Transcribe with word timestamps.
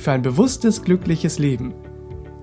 für 0.00 0.12
ein 0.12 0.22
bewusstes, 0.22 0.82
glückliches 0.82 1.38
Leben. 1.38 1.74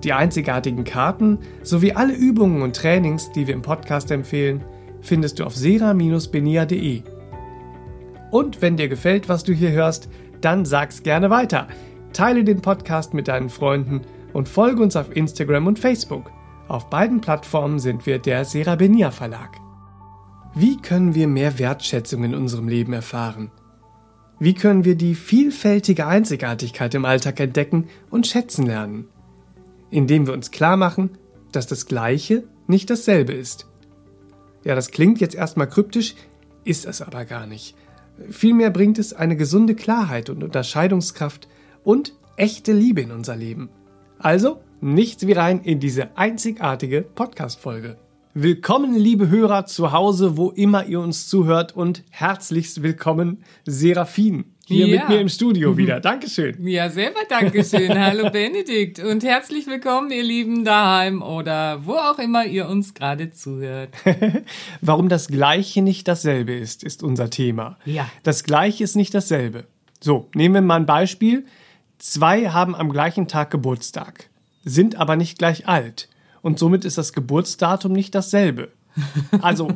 Die 0.04 0.12
einzigartigen 0.12 0.84
Karten 0.84 1.40
sowie 1.62 1.92
alle 1.92 2.14
Übungen 2.14 2.62
und 2.62 2.76
Trainings, 2.76 3.32
die 3.32 3.46
wir 3.46 3.54
im 3.54 3.62
Podcast 3.62 4.10
empfehlen, 4.12 4.64
findest 5.00 5.38
du 5.38 5.44
auf 5.44 5.56
sera-benia.de. 5.56 7.02
Und 8.30 8.62
wenn 8.62 8.76
dir 8.76 8.88
gefällt, 8.88 9.28
was 9.28 9.42
du 9.42 9.52
hier 9.52 9.72
hörst, 9.72 10.08
dann 10.40 10.64
sag's 10.64 11.02
gerne 11.02 11.30
weiter. 11.30 11.66
Teile 12.12 12.44
den 12.44 12.62
Podcast 12.62 13.12
mit 13.12 13.26
deinen 13.26 13.48
Freunden 13.48 14.02
und 14.32 14.48
folge 14.48 14.82
uns 14.82 14.94
auf 14.94 15.14
Instagram 15.16 15.66
und 15.66 15.78
Facebook. 15.78 16.30
Auf 16.68 16.90
beiden 16.90 17.20
Plattformen 17.20 17.80
sind 17.80 18.06
wir 18.06 18.18
der 18.18 18.44
Serabenia 18.44 19.10
Verlag. 19.10 19.56
Wie 20.54 20.76
können 20.76 21.14
wir 21.14 21.26
mehr 21.26 21.58
Wertschätzung 21.58 22.24
in 22.24 22.34
unserem 22.34 22.68
Leben 22.68 22.92
erfahren? 22.92 23.50
Wie 24.40 24.54
können 24.54 24.84
wir 24.84 24.94
die 24.94 25.14
vielfältige 25.14 26.06
Einzigartigkeit 26.06 26.94
im 26.94 27.04
Alltag 27.04 27.40
entdecken 27.40 27.88
und 28.10 28.26
schätzen 28.26 28.66
lernen? 28.66 29.08
Indem 29.90 30.26
wir 30.26 30.34
uns 30.34 30.50
klar 30.50 30.76
machen, 30.76 31.10
dass 31.50 31.66
das 31.66 31.86
Gleiche 31.86 32.44
nicht 32.66 32.90
dasselbe 32.90 33.32
ist. 33.32 33.66
Ja, 34.64 34.74
das 34.74 34.90
klingt 34.90 35.20
jetzt 35.20 35.34
erstmal 35.34 35.68
kryptisch, 35.68 36.14
ist 36.64 36.86
es 36.86 37.02
aber 37.02 37.24
gar 37.24 37.46
nicht. 37.46 37.74
Vielmehr 38.30 38.70
bringt 38.70 38.98
es 38.98 39.12
eine 39.12 39.36
gesunde 39.36 39.74
Klarheit 39.74 40.28
und 40.30 40.44
Unterscheidungskraft 40.44 41.48
und 41.82 42.14
echte 42.36 42.72
Liebe 42.72 43.00
in 43.00 43.12
unser 43.12 43.36
Leben. 43.36 43.70
Also, 44.18 44.60
nichts 44.80 45.26
wie 45.26 45.32
rein 45.32 45.60
in 45.62 45.80
diese 45.80 46.16
einzigartige 46.16 47.02
Podcast-Folge. 47.02 47.96
Willkommen, 48.40 48.94
liebe 48.94 49.30
Hörer 49.30 49.66
zu 49.66 49.90
Hause, 49.90 50.36
wo 50.36 50.50
immer 50.50 50.86
ihr 50.86 51.00
uns 51.00 51.26
zuhört 51.26 51.74
und 51.74 52.04
herzlichst 52.10 52.84
willkommen, 52.84 53.42
Serafin, 53.66 54.44
hier 54.64 54.86
ja. 54.86 55.00
mit 55.00 55.08
mir 55.08 55.20
im 55.20 55.28
Studio 55.28 55.76
wieder. 55.76 55.98
Dankeschön. 55.98 56.64
Ja, 56.64 56.88
selber 56.88 57.18
Dankeschön. 57.28 57.98
Hallo 58.00 58.30
Benedikt 58.30 59.00
und 59.00 59.24
herzlich 59.24 59.66
willkommen, 59.66 60.12
ihr 60.12 60.22
Lieben 60.22 60.64
daheim 60.64 61.20
oder 61.20 61.84
wo 61.84 61.94
auch 61.94 62.20
immer 62.20 62.46
ihr 62.46 62.68
uns 62.68 62.94
gerade 62.94 63.32
zuhört. 63.32 63.90
Warum 64.80 65.08
das 65.08 65.26
Gleiche 65.26 65.82
nicht 65.82 66.06
dasselbe 66.06 66.54
ist, 66.54 66.84
ist 66.84 67.02
unser 67.02 67.30
Thema. 67.30 67.76
Ja. 67.86 68.08
Das 68.22 68.44
Gleiche 68.44 68.84
ist 68.84 68.94
nicht 68.94 69.14
dasselbe. 69.14 69.64
So, 70.00 70.28
nehmen 70.32 70.54
wir 70.54 70.62
mal 70.62 70.76
ein 70.76 70.86
Beispiel. 70.86 71.44
Zwei 71.98 72.50
haben 72.50 72.76
am 72.76 72.92
gleichen 72.92 73.26
Tag 73.26 73.50
Geburtstag, 73.50 74.30
sind 74.62 74.94
aber 74.94 75.16
nicht 75.16 75.38
gleich 75.38 75.66
alt 75.66 76.08
und 76.42 76.58
somit 76.58 76.84
ist 76.84 76.98
das 76.98 77.12
Geburtsdatum 77.12 77.92
nicht 77.92 78.14
dasselbe. 78.14 78.68
Also 79.42 79.68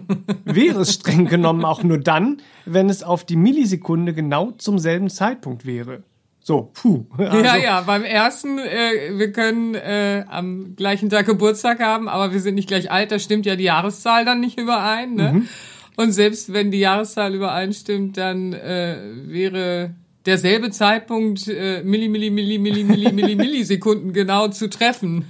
wäre 0.44 0.80
es 0.80 0.94
streng 0.94 1.26
genommen 1.26 1.64
auch 1.64 1.82
nur 1.82 1.98
dann, 1.98 2.42
wenn 2.64 2.88
es 2.90 3.02
auf 3.02 3.24
die 3.24 3.36
Millisekunde 3.36 4.14
genau 4.14 4.50
zum 4.52 4.78
selben 4.78 5.10
Zeitpunkt 5.10 5.64
wäre. 5.64 6.02
So, 6.40 6.70
puh. 6.74 7.04
Also. 7.16 7.38
Ja, 7.38 7.56
ja, 7.56 7.80
beim 7.82 8.02
ersten, 8.02 8.58
äh, 8.58 9.16
wir 9.16 9.30
können 9.30 9.76
äh, 9.76 10.24
am 10.28 10.74
gleichen 10.74 11.08
Tag 11.08 11.26
Geburtstag 11.26 11.78
haben, 11.78 12.08
aber 12.08 12.32
wir 12.32 12.40
sind 12.40 12.56
nicht 12.56 12.66
gleich 12.66 12.90
alt, 12.90 13.12
da 13.12 13.20
stimmt 13.20 13.46
ja 13.46 13.54
die 13.54 13.64
Jahreszahl 13.64 14.24
dann 14.24 14.40
nicht 14.40 14.58
überein. 14.58 15.14
Ne? 15.14 15.32
Mhm. 15.32 15.48
Und 15.96 16.10
selbst 16.10 16.52
wenn 16.52 16.72
die 16.72 16.80
Jahreszahl 16.80 17.34
übereinstimmt, 17.34 18.16
dann 18.16 18.54
äh, 18.54 18.96
wäre 19.26 19.94
derselbe 20.26 20.70
Zeitpunkt 20.70 21.48
äh, 21.48 21.82
Milli, 21.82 22.08
Milli, 22.08 22.30
Milli, 22.30 22.58
Milli, 22.58 22.84
Milli, 22.84 23.12
Milli, 23.12 23.36
Millisekunden 23.36 24.12
genau 24.12 24.48
zu 24.48 24.68
treffen. 24.68 25.24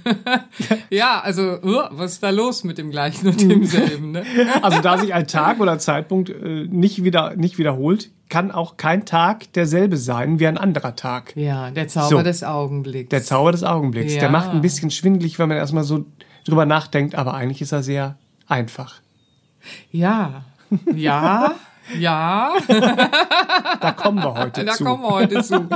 ja, 0.89 1.19
also 1.23 1.59
was 1.91 2.13
ist 2.13 2.23
da 2.23 2.29
los 2.29 2.63
mit 2.63 2.77
dem 2.77 2.91
gleichen 2.91 3.27
und 3.27 3.41
demselben? 3.41 4.11
Ne? 4.11 4.23
also 4.61 4.81
da 4.81 4.97
sich 4.97 5.13
ein 5.13 5.27
Tag 5.27 5.59
oder 5.59 5.79
Zeitpunkt 5.79 6.29
äh, 6.29 6.65
nicht 6.69 7.03
wieder 7.03 7.35
nicht 7.35 7.57
wiederholt, 7.57 8.11
kann 8.29 8.51
auch 8.51 8.77
kein 8.77 9.05
Tag 9.05 9.51
derselbe 9.53 9.97
sein 9.97 10.39
wie 10.39 10.47
ein 10.47 10.57
anderer 10.57 10.95
Tag. 10.95 11.35
Ja, 11.35 11.71
der 11.71 11.87
Zauber 11.87 12.17
so, 12.17 12.21
des 12.23 12.43
Augenblicks. 12.43 13.09
Der 13.09 13.23
Zauber 13.23 13.51
des 13.51 13.63
Augenblicks. 13.63 14.13
Ja. 14.13 14.21
Der 14.21 14.29
macht 14.29 14.51
ein 14.51 14.61
bisschen 14.61 14.91
schwindlig, 14.91 15.37
wenn 15.39 15.49
man 15.49 15.57
erstmal 15.57 15.83
so 15.83 16.05
drüber 16.45 16.65
nachdenkt, 16.65 17.15
aber 17.15 17.33
eigentlich 17.33 17.61
ist 17.61 17.71
er 17.71 17.83
sehr 17.83 18.17
einfach. 18.47 19.01
Ja, 19.91 20.45
ja. 20.95 21.53
Ja. 21.99 22.53
da 22.67 23.91
kommen 23.91 24.23
wir 24.23 24.33
heute 24.33 24.63
da 24.63 24.73
zu. 24.73 24.83
Da 24.83 24.89
kommen 24.89 25.03
wir 25.03 25.09
heute 25.09 25.43
zu. 25.43 25.67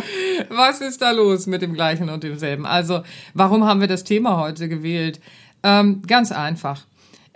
Was 0.50 0.82
ist 0.82 1.02
da 1.02 1.12
los 1.12 1.48
mit 1.48 1.62
dem 1.62 1.74
gleichen 1.74 2.10
und 2.10 2.24
demselben? 2.24 2.66
Also, 2.66 3.02
warum 3.34 3.66
haben 3.66 3.82
wir 3.82 3.88
das 3.88 4.04
Thema 4.04 4.38
heute 4.38 4.70
gewählt? 4.70 5.20
Ähm, 5.64 6.02
ganz 6.08 6.32
einfach. 6.32 6.86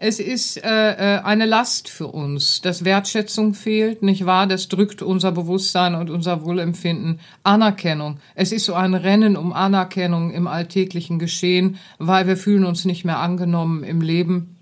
Es 0.04 0.20
ist 0.20 0.58
äh, 0.64 1.18
äh, 1.18 1.22
eine 1.22 1.46
Last 1.46 1.88
für 1.88 2.08
uns, 2.08 2.62
dass 2.62 2.84
Wertschätzung 2.84 3.54
fehlt, 3.54 4.02
nicht 4.02 4.26
wahr? 4.26 4.48
Das 4.48 4.68
drückt 4.68 5.04
unser 5.04 5.32
Bewusstsein 5.32 5.94
und 5.94 6.10
unser 6.10 6.44
Wohlempfinden. 6.44 7.20
Anerkennung. 7.44 8.18
Es 8.34 8.52
ist 8.52 8.66
so 8.66 8.74
ein 8.74 8.96
Rennen 8.96 9.38
um 9.38 9.54
Anerkennung 9.54 10.32
im 10.32 10.48
alltäglichen 10.48 11.20
Geschehen, 11.20 11.78
weil 12.00 12.26
wir 12.26 12.36
fühlen 12.36 12.66
uns 12.66 12.84
nicht 12.84 13.06
mehr 13.06 13.20
angenommen 13.20 13.84
im 13.84 14.02
Leben. 14.02 14.56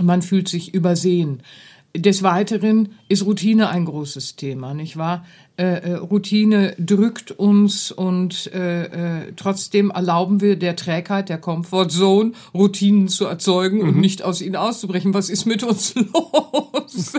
Man 0.00 0.22
fühlt 0.22 0.48
sich 0.48 0.72
übersehen. 0.72 1.42
Des 1.96 2.24
Weiteren 2.24 2.94
ist 3.08 3.24
Routine 3.24 3.68
ein 3.68 3.84
großes 3.84 4.34
Thema, 4.34 4.74
nicht 4.74 4.96
wahr? 4.96 5.24
Äh, 5.56 5.92
äh, 5.92 5.94
Routine 5.94 6.74
drückt 6.80 7.30
uns 7.30 7.92
und 7.92 8.52
äh, 8.52 9.26
äh, 9.26 9.32
trotzdem 9.36 9.92
erlauben 9.92 10.40
wir 10.40 10.56
der 10.56 10.74
Trägheit, 10.74 11.28
der 11.28 11.38
Comfortzone, 11.38 12.32
Routinen 12.52 13.06
zu 13.06 13.26
erzeugen 13.26 13.78
mhm. 13.78 13.88
und 13.88 13.96
nicht 13.98 14.24
aus 14.24 14.42
ihnen 14.42 14.56
auszubrechen. 14.56 15.14
Was 15.14 15.30
ist 15.30 15.46
mit 15.46 15.62
uns 15.62 15.94
los? 15.94 17.12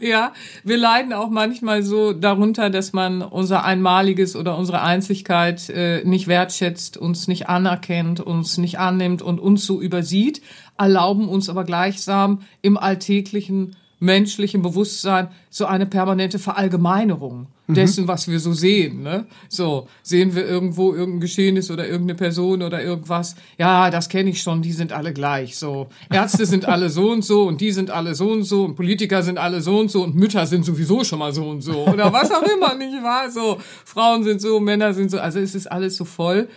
ja, 0.00 0.32
wir 0.62 0.76
leiden 0.76 1.12
auch 1.12 1.28
manchmal 1.28 1.82
so 1.82 2.12
darunter, 2.12 2.70
dass 2.70 2.92
man 2.92 3.20
unser 3.20 3.64
Einmaliges 3.64 4.36
oder 4.36 4.56
unsere 4.56 4.82
Einzigkeit 4.82 5.68
äh, 5.70 6.04
nicht 6.04 6.28
wertschätzt, 6.28 6.96
uns 6.96 7.26
nicht 7.26 7.48
anerkennt, 7.48 8.20
uns 8.20 8.58
nicht 8.58 8.78
annimmt 8.78 9.22
und 9.22 9.40
uns 9.40 9.66
so 9.66 9.80
übersieht, 9.80 10.40
erlauben 10.80 11.28
uns 11.28 11.48
aber 11.48 11.64
gleichsam 11.64 12.40
im 12.62 12.78
alltäglichen 12.78 13.76
menschlichen 14.00 14.62
Bewusstsein 14.62 15.28
so 15.50 15.66
eine 15.66 15.84
permanente 15.84 16.38
Verallgemeinerung 16.38 17.48
mhm. 17.66 17.74
dessen, 17.74 18.08
was 18.08 18.28
wir 18.28 18.40
so 18.40 18.54
sehen. 18.54 19.02
Ne? 19.02 19.26
So, 19.50 19.88
sehen 20.02 20.34
wir 20.34 20.46
irgendwo 20.46 20.94
irgendein 20.94 21.20
Geschehnis 21.20 21.70
oder 21.70 21.86
irgendeine 21.86 22.16
Person 22.16 22.62
oder 22.62 22.82
irgendwas. 22.82 23.36
Ja, 23.58 23.90
das 23.90 24.08
kenne 24.08 24.30
ich 24.30 24.40
schon, 24.40 24.62
die 24.62 24.72
sind 24.72 24.92
alle 24.92 25.12
gleich. 25.12 25.58
So, 25.58 25.88
Ärzte 26.10 26.46
sind 26.46 26.64
alle 26.64 26.88
so 26.88 27.10
und 27.10 27.26
so 27.26 27.42
und 27.42 27.60
die 27.60 27.72
sind 27.72 27.90
alle 27.90 28.14
so 28.14 28.30
und 28.30 28.44
so 28.44 28.64
und 28.64 28.74
Politiker 28.74 29.22
sind 29.22 29.36
alle 29.36 29.60
so 29.60 29.78
und 29.78 29.90
so 29.90 30.02
und 30.02 30.14
Mütter 30.14 30.46
sind 30.46 30.64
sowieso 30.64 31.04
schon 31.04 31.18
mal 31.18 31.34
so 31.34 31.46
und 31.46 31.60
so. 31.60 31.86
Oder 31.86 32.10
was 32.10 32.30
auch 32.32 32.42
immer, 32.42 32.74
nicht 32.74 33.02
wahr? 33.02 33.30
So, 33.30 33.58
Frauen 33.84 34.24
sind 34.24 34.40
so, 34.40 34.60
Männer 34.60 34.94
sind 34.94 35.10
so. 35.10 35.20
Also 35.20 35.40
es 35.40 35.54
ist 35.54 35.70
alles 35.70 35.96
so 35.96 36.06
voll. 36.06 36.48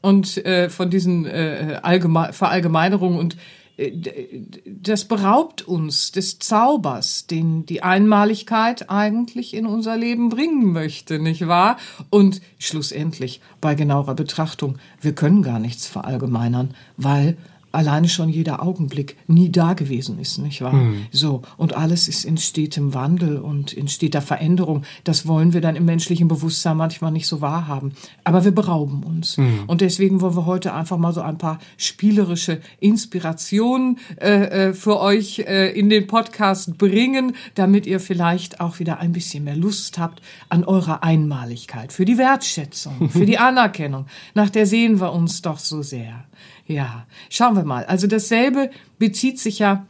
Und 0.00 0.44
äh, 0.46 0.68
von 0.68 0.90
diesen 0.90 1.26
äh, 1.26 1.80
Allgeme 1.82 2.32
Verallgemeinerungen 2.32 3.18
und 3.18 3.36
das 3.78 5.04
beraubt 5.04 5.62
uns 5.62 6.10
des 6.10 6.40
Zaubers, 6.40 7.28
den 7.28 7.64
die 7.64 7.82
Einmaligkeit 7.82 8.90
eigentlich 8.90 9.54
in 9.54 9.66
unser 9.66 9.96
Leben 9.96 10.30
bringen 10.30 10.72
möchte, 10.72 11.20
nicht 11.20 11.46
wahr? 11.46 11.76
Und 12.10 12.40
schlussendlich, 12.58 13.40
bei 13.60 13.76
genauerer 13.76 14.14
Betrachtung, 14.14 14.78
wir 15.00 15.14
können 15.14 15.42
gar 15.42 15.60
nichts 15.60 15.86
verallgemeinern, 15.86 16.74
weil 16.96 17.36
alleine 17.72 18.08
schon 18.08 18.28
jeder 18.28 18.62
Augenblick 18.62 19.16
nie 19.26 19.50
da 19.50 19.74
gewesen 19.74 20.18
ist, 20.18 20.38
nicht 20.38 20.62
wahr? 20.62 20.72
Mhm. 20.72 21.06
So. 21.10 21.42
Und 21.56 21.76
alles 21.76 22.08
ist 22.08 22.24
in 22.24 22.38
stetem 22.38 22.94
Wandel 22.94 23.38
und 23.38 23.72
in 23.72 23.88
steter 23.88 24.22
Veränderung. 24.22 24.84
Das 25.04 25.26
wollen 25.26 25.52
wir 25.52 25.60
dann 25.60 25.76
im 25.76 25.84
menschlichen 25.84 26.28
Bewusstsein 26.28 26.76
manchmal 26.76 27.12
nicht 27.12 27.26
so 27.26 27.40
wahrhaben. 27.40 27.92
Aber 28.24 28.44
wir 28.44 28.52
berauben 28.52 29.02
uns. 29.02 29.36
Mhm. 29.36 29.64
Und 29.66 29.80
deswegen 29.80 30.20
wollen 30.20 30.36
wir 30.36 30.46
heute 30.46 30.72
einfach 30.74 30.96
mal 30.98 31.12
so 31.12 31.20
ein 31.20 31.38
paar 31.38 31.58
spielerische 31.76 32.60
Inspirationen 32.80 33.98
äh, 34.20 34.68
äh, 34.68 34.74
für 34.74 35.00
euch 35.00 35.40
äh, 35.40 35.70
in 35.78 35.90
den 35.90 36.06
Podcast 36.06 36.78
bringen, 36.78 37.34
damit 37.54 37.86
ihr 37.86 38.00
vielleicht 38.00 38.60
auch 38.60 38.78
wieder 38.78 38.98
ein 38.98 39.12
bisschen 39.12 39.44
mehr 39.44 39.56
Lust 39.56 39.98
habt 39.98 40.22
an 40.48 40.64
eurer 40.64 41.02
Einmaligkeit, 41.02 41.92
für 41.92 42.04
die 42.04 42.18
Wertschätzung, 42.18 43.10
für 43.10 43.26
die 43.26 43.38
Anerkennung. 43.38 44.06
Nach 44.34 44.50
der 44.50 44.66
sehen 44.66 45.00
wir 45.00 45.12
uns 45.12 45.42
doch 45.42 45.58
so 45.58 45.82
sehr. 45.82 46.24
Ja, 46.68 47.06
schauen 47.30 47.56
wir 47.56 47.64
mal. 47.64 47.84
Also 47.86 48.06
dasselbe 48.06 48.70
bezieht 48.98 49.40
sich 49.40 49.58
ja, 49.58 49.86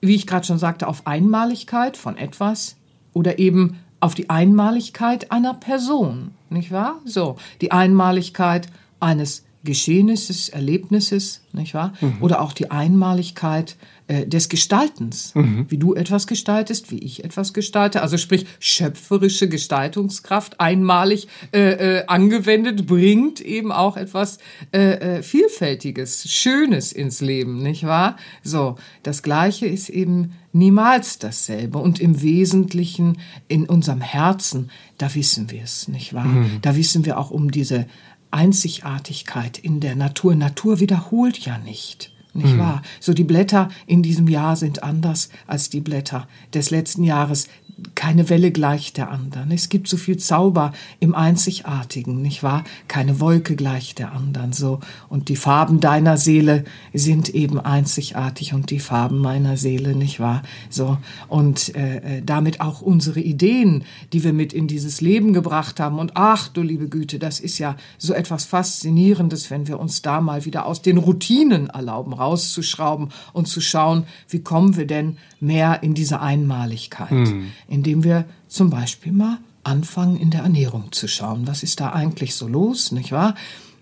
wie 0.00 0.14
ich 0.14 0.26
gerade 0.26 0.46
schon 0.46 0.58
sagte, 0.58 0.88
auf 0.88 1.06
Einmaligkeit 1.06 1.96
von 1.96 2.16
etwas 2.16 2.76
oder 3.12 3.38
eben 3.38 3.78
auf 4.00 4.14
die 4.14 4.30
Einmaligkeit 4.30 5.30
einer 5.30 5.54
Person, 5.54 6.32
nicht 6.50 6.72
wahr? 6.72 7.00
So, 7.04 7.36
die 7.60 7.70
Einmaligkeit 7.70 8.66
eines 8.98 9.44
Geschehnisses, 9.62 10.48
Erlebnisses, 10.48 11.42
nicht 11.52 11.74
wahr? 11.74 11.92
Mhm. 12.00 12.16
Oder 12.20 12.40
auch 12.40 12.52
die 12.52 12.70
Einmaligkeit 12.70 13.76
äh, 14.12 14.26
des 14.26 14.48
Gestaltens, 14.48 15.34
mhm. 15.34 15.66
wie 15.68 15.78
du 15.78 15.94
etwas 15.94 16.26
gestaltest, 16.26 16.90
wie 16.90 16.98
ich 16.98 17.24
etwas 17.24 17.54
gestalte. 17.54 18.02
Also 18.02 18.18
sprich 18.18 18.46
schöpferische 18.58 19.48
Gestaltungskraft 19.48 20.60
einmalig 20.60 21.28
äh, 21.52 22.00
äh, 22.00 22.06
angewendet 22.06 22.86
bringt 22.86 23.40
eben 23.40 23.72
auch 23.72 23.96
etwas 23.96 24.38
äh, 24.72 25.18
äh, 25.18 25.22
vielfältiges, 25.22 26.30
Schönes 26.30 26.92
ins 26.92 27.20
Leben, 27.20 27.62
nicht 27.62 27.84
wahr? 27.84 28.16
So, 28.42 28.76
das 29.02 29.22
Gleiche 29.22 29.66
ist 29.66 29.88
eben 29.88 30.32
niemals 30.52 31.18
dasselbe 31.18 31.78
und 31.78 31.98
im 31.98 32.20
Wesentlichen 32.20 33.18
in 33.48 33.64
unserem 33.64 34.02
Herzen, 34.02 34.70
da 34.98 35.14
wissen 35.14 35.50
wir 35.50 35.62
es, 35.62 35.88
nicht 35.88 36.12
wahr? 36.12 36.26
Mhm. 36.26 36.58
Da 36.60 36.76
wissen 36.76 37.06
wir 37.06 37.18
auch 37.18 37.30
um 37.30 37.50
diese 37.50 37.86
Einzigartigkeit 38.30 39.58
in 39.58 39.80
der 39.80 39.94
Natur. 39.94 40.34
Natur 40.34 40.80
wiederholt 40.80 41.38
ja 41.38 41.56
nicht. 41.58 42.12
Nicht 42.34 42.54
mhm. 42.54 42.58
wahr? 42.58 42.82
So 43.00 43.12
die 43.12 43.24
Blätter 43.24 43.68
in 43.86 44.02
diesem 44.02 44.28
Jahr 44.28 44.56
sind 44.56 44.82
anders 44.82 45.28
als 45.46 45.68
die 45.68 45.80
Blätter 45.80 46.26
des 46.54 46.70
letzten 46.70 47.04
Jahres 47.04 47.48
keine 47.94 48.28
Welle 48.28 48.50
gleich 48.50 48.92
der 48.92 49.10
anderen. 49.10 49.50
Es 49.50 49.68
gibt 49.68 49.88
so 49.88 49.96
viel 49.96 50.16
Zauber 50.16 50.72
im 51.00 51.14
Einzigartigen, 51.14 52.22
nicht 52.22 52.42
wahr? 52.42 52.64
Keine 52.88 53.20
Wolke 53.20 53.56
gleich 53.56 53.94
der 53.94 54.12
anderen, 54.12 54.52
so. 54.52 54.80
Und 55.08 55.28
die 55.28 55.36
Farben 55.36 55.80
deiner 55.80 56.16
Seele 56.16 56.64
sind 56.92 57.28
eben 57.28 57.60
einzigartig 57.60 58.54
und 58.54 58.70
die 58.70 58.78
Farben 58.78 59.18
meiner 59.18 59.56
Seele, 59.56 59.94
nicht 59.94 60.20
wahr? 60.20 60.42
So. 60.70 60.98
Und 61.28 61.74
äh, 61.74 62.22
damit 62.24 62.60
auch 62.60 62.80
unsere 62.80 63.20
Ideen, 63.20 63.84
die 64.12 64.24
wir 64.24 64.32
mit 64.32 64.52
in 64.52 64.66
dieses 64.66 65.00
Leben 65.00 65.32
gebracht 65.32 65.80
haben. 65.80 65.98
Und 65.98 66.12
ach, 66.14 66.48
du 66.48 66.62
liebe 66.62 66.88
Güte, 66.88 67.18
das 67.18 67.40
ist 67.40 67.58
ja 67.58 67.76
so 67.98 68.14
etwas 68.14 68.44
Faszinierendes, 68.44 69.50
wenn 69.50 69.68
wir 69.68 69.78
uns 69.78 70.02
da 70.02 70.20
mal 70.20 70.44
wieder 70.44 70.66
aus 70.66 70.82
den 70.82 70.98
Routinen 70.98 71.68
erlauben, 71.68 72.12
rauszuschrauben 72.12 73.08
und 73.32 73.48
zu 73.48 73.60
schauen, 73.60 74.04
wie 74.28 74.40
kommen 74.40 74.76
wir 74.76 74.86
denn 74.86 75.18
mehr 75.40 75.82
in 75.82 75.94
diese 75.94 76.20
Einmaligkeit. 76.20 77.10
Mhm 77.10 77.52
indem 77.72 78.04
wir 78.04 78.26
zum 78.48 78.68
Beispiel 78.68 79.12
mal 79.12 79.38
anfangen, 79.64 80.16
in 80.16 80.30
der 80.30 80.42
Ernährung 80.42 80.92
zu 80.92 81.08
schauen. 81.08 81.46
Was 81.46 81.62
ist 81.62 81.80
da 81.80 81.92
eigentlich 81.92 82.34
so 82.34 82.46
los, 82.46 82.92
nicht 82.92 83.12
wahr? 83.12 83.34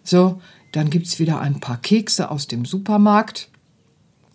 So, 0.04 0.40
dann 0.70 0.90
gibt's 0.90 1.18
wieder 1.18 1.40
ein 1.40 1.58
paar 1.58 1.76
Kekse 1.76 2.30
aus 2.30 2.46
dem 2.46 2.64
Supermarkt. 2.64 3.48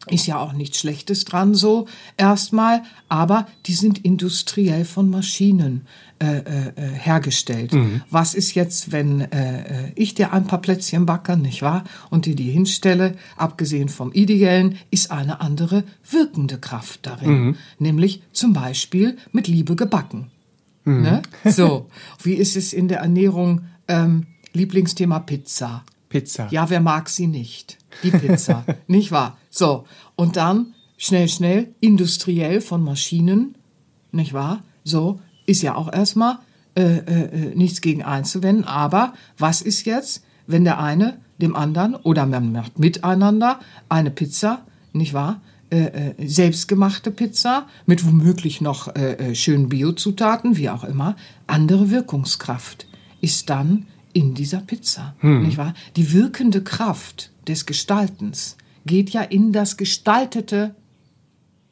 Ist 0.07 0.27
ja 0.27 0.37
auch 0.39 0.53
nichts 0.53 0.79
Schlechtes 0.79 1.25
dran 1.25 1.55
so 1.55 1.87
erstmal, 2.17 2.83
aber 3.09 3.47
die 3.65 3.73
sind 3.73 4.03
industriell 4.05 4.85
von 4.85 5.09
Maschinen 5.09 5.87
äh, 6.17 6.37
äh, 6.37 6.67
äh, 6.75 6.91
hergestellt. 6.93 7.73
Mhm. 7.73 8.01
Was 8.09 8.35
ist 8.35 8.53
jetzt, 8.53 8.91
wenn 8.91 9.19
äh, 9.19 9.87
äh, 9.87 9.91
ich 9.95 10.13
dir 10.13 10.31
ein 10.31 10.47
paar 10.47 10.61
Plätzchen 10.61 11.05
backe, 11.05 11.35
nicht 11.35 11.61
wahr? 11.61 11.83
Und 12.09 12.25
dir 12.25 12.35
die 12.35 12.51
hinstelle, 12.51 13.15
abgesehen 13.35 13.89
vom 13.89 14.13
Ideellen, 14.13 14.77
ist 14.91 15.11
eine 15.11 15.41
andere 15.41 15.83
wirkende 16.09 16.57
Kraft 16.57 17.05
darin. 17.05 17.29
Mhm. 17.29 17.55
Nämlich 17.79 18.21
zum 18.31 18.53
Beispiel 18.53 19.17
mit 19.33 19.47
Liebe 19.47 19.75
gebacken. 19.75 20.31
Mhm. 20.85 21.01
Ne? 21.01 21.21
So, 21.43 21.89
wie 22.23 22.35
ist 22.35 22.55
es 22.55 22.71
in 22.71 22.87
der 22.87 22.99
Ernährung? 22.99 23.65
Ähm, 23.87 24.27
Lieblingsthema 24.53 25.19
Pizza. 25.19 25.83
Pizza. 26.09 26.47
Ja, 26.51 26.69
wer 26.69 26.81
mag 26.81 27.09
sie 27.09 27.27
nicht? 27.27 27.77
Die 28.03 28.11
Pizza, 28.11 28.65
nicht 28.87 29.11
wahr? 29.11 29.37
So, 29.49 29.85
und 30.15 30.35
dann 30.35 30.73
schnell, 30.97 31.27
schnell, 31.27 31.73
industriell 31.79 32.61
von 32.61 32.83
Maschinen, 32.83 33.55
nicht 34.11 34.33
wahr? 34.33 34.63
So, 34.83 35.19
ist 35.45 35.61
ja 35.61 35.75
auch 35.75 35.91
erstmal 35.91 36.39
äh, 36.75 36.97
äh, 36.97 37.55
nichts 37.55 37.81
gegen 37.81 38.03
einzuwenden. 38.03 38.65
Aber 38.65 39.13
was 39.37 39.61
ist 39.61 39.85
jetzt, 39.85 40.23
wenn 40.47 40.63
der 40.63 40.79
eine 40.79 41.19
dem 41.37 41.55
anderen 41.55 41.95
oder 41.95 42.25
man 42.25 42.51
macht 42.51 42.79
miteinander 42.79 43.59
eine 43.89 44.11
Pizza, 44.11 44.65
nicht 44.93 45.13
wahr? 45.13 45.41
Äh, 45.71 46.11
äh, 46.19 46.27
selbstgemachte 46.27 47.09
Pizza 47.09 47.67
mit 47.87 48.05
womöglich 48.05 48.61
noch 48.61 48.95
äh, 48.95 49.13
äh, 49.13 49.35
schönen 49.35 49.67
Biozutaten, 49.67 50.57
wie 50.57 50.69
auch 50.69 50.83
immer, 50.83 51.15
andere 51.47 51.89
Wirkungskraft 51.89 52.87
ist 53.19 53.49
dann 53.49 53.87
in 54.15 54.33
dieser 54.33 54.59
Pizza, 54.59 55.13
hm. 55.19 55.43
nicht 55.43 55.57
wahr? 55.57 55.73
Die 55.97 56.13
wirkende 56.13 56.63
Kraft 56.63 57.31
des 57.47 57.65
Gestaltens 57.65 58.55
geht 58.85 59.09
ja 59.09 59.21
in 59.21 59.51
das 59.51 59.75
gestaltete, 59.75 60.73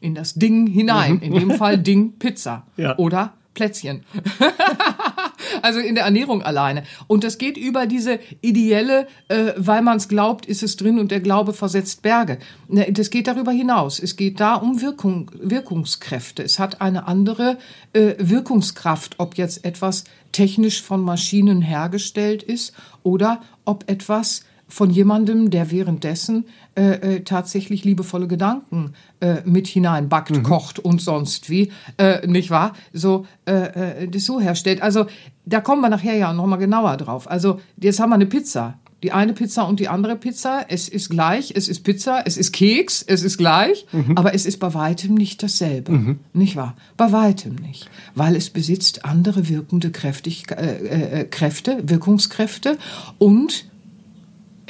in 0.01 0.13
das 0.13 0.34
Ding 0.34 0.68
hinein, 0.68 1.16
mhm. 1.16 1.22
in 1.22 1.34
dem 1.36 1.51
Fall 1.51 1.78
Ding 1.84 2.19
Pizza 2.19 2.68
ja. 2.75 2.98
oder 2.98 3.34
Plätzchen. 3.54 4.04
also 5.62 5.80
in 5.80 5.95
der 5.95 6.06
Ernährung 6.06 6.42
alleine. 6.42 6.84
Und 7.07 7.24
das 7.24 7.38
geht 7.38 7.57
über 7.57 7.86
diese 7.86 8.19
ideelle, 8.42 9.07
äh, 9.28 9.54
weil 9.57 9.81
man 9.81 9.98
es 9.98 10.07
glaubt, 10.07 10.45
ist 10.45 10.63
es 10.63 10.78
drin 10.78 11.00
und 11.00 11.12
der 11.12 11.19
Glaube 11.19 11.54
versetzt 11.54 12.01
Berge. 12.01 12.40
Ne, 12.68 12.92
das 12.92 13.10
geht 13.10 13.28
darüber 13.28 13.51
hinaus. 13.51 14.00
Es 14.00 14.16
geht 14.16 14.40
da 14.40 14.56
um 14.56 14.81
Wirkung, 14.81 15.31
Wirkungskräfte. 15.34 16.44
Es 16.44 16.60
hat 16.60 16.81
eine 16.81 17.07
andere 17.07 17.57
äh, 17.94 18.16
Wirkungskraft, 18.18 19.16
ob 19.19 19.38
jetzt 19.38 19.66
etwas 19.66 20.04
technisch 20.31 20.81
von 20.81 21.01
Maschinen 21.01 21.62
hergestellt 21.62 22.44
ist 22.44 22.74
oder 23.04 23.42
ob 23.66 23.89
etwas 23.89 24.44
von 24.74 24.90
jemandem, 24.90 25.52
der 25.52 25.70
währenddessen 25.70 26.46
äh, 26.74 27.18
äh, 27.18 27.20
tatsächlich 27.24 27.84
liebevolle 27.84 28.28
Gedanken 28.28 28.94
äh, 29.20 29.36
mit 29.46 29.68
hineinbackt, 29.68 30.31
mhm. 30.31 30.42
kocht 30.42 30.80
und 30.80 31.00
sonst 31.00 31.52
wie, 31.52 31.72
äh, 32.00 32.25
nicht 32.25 32.50
wahr? 32.50 32.74
So, 32.92 33.28
äh, 33.46 34.02
äh, 34.04 34.08
das 34.08 34.25
so 34.25 34.42
herstellt. 34.42 34.81
Also 34.81 35.06
da 35.46 35.62
kommen 35.62 35.81
wir 35.81 35.90
nachher 35.90 36.16
ja 36.16 36.34
nochmal 36.34 36.58
genauer 36.58 36.98
drauf. 36.98 37.30
Also 37.30 37.60
jetzt 37.78 38.00
haben 38.00 38.10
wir 38.10 38.16
eine 38.16 38.25
Pizza. 38.25 38.80
Die 39.04 39.12
eine 39.12 39.34
Pizza 39.34 39.68
und 39.68 39.80
die 39.80 39.90
andere 39.90 40.16
Pizza, 40.16 40.66
es 40.70 40.88
ist 40.90 41.10
gleich, 41.10 41.54
es 41.56 41.68
ist 41.68 41.81
Pizza, 41.81 42.24
es 42.25 42.38
ist 42.38 42.54
Keks, 42.54 43.04
es 43.04 43.22
ist 43.22 43.38
gleich, 43.38 43.86
mhm. 43.92 44.18
aber 44.18 44.34
es 44.34 44.46
ist 44.46 44.60
bei 44.60 44.74
weitem 44.74 45.13
nicht 45.13 45.44
dasselbe. 45.44 45.92
Mhm. 45.92 46.20
Nicht 46.32 46.56
wahr? 46.56 46.75
Bei 46.98 47.12
weitem 47.12 47.56
nicht. 47.56 47.89
Weil 48.15 48.36
es 48.36 48.50
besitzt 48.50 49.06
andere 49.06 49.50
wirkende 49.50 49.92
Kräftig, 49.92 50.46
äh, 50.51 51.20
äh, 51.20 51.25
Kräfte, 51.25 51.84
Wirkungskräfte 51.84 52.77
und 53.20 53.65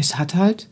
es 0.03 0.17
hat 0.19 0.35
halt 0.35 0.67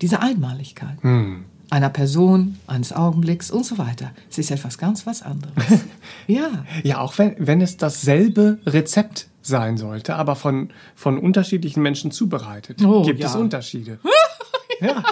diese 0.00 0.20
Einmaligkeit. 0.20 1.00
Hm. 1.02 1.44
Einer 1.70 1.90
Person, 1.90 2.58
eines 2.66 2.92
Augenblicks 2.92 3.50
und 3.50 3.64
so 3.64 3.78
weiter. 3.78 4.12
Es 4.30 4.38
ist 4.38 4.50
etwas 4.50 4.78
ganz 4.78 5.06
was 5.06 5.22
anderes. 5.22 5.54
ja. 6.26 6.64
Ja, 6.82 7.00
auch 7.00 7.16
wenn, 7.18 7.36
wenn 7.38 7.60
es 7.60 7.76
dasselbe 7.76 8.58
Rezept 8.66 9.28
sein 9.42 9.76
sollte, 9.76 10.16
aber 10.16 10.34
von, 10.34 10.70
von 10.94 11.18
unterschiedlichen 11.18 11.82
Menschen 11.82 12.10
zubereitet, 12.10 12.82
oh, 12.84 13.04
gibt 13.04 13.20
ja. 13.20 13.28
es 13.28 13.36
Unterschiede. 13.36 14.00
ja. 14.80 15.04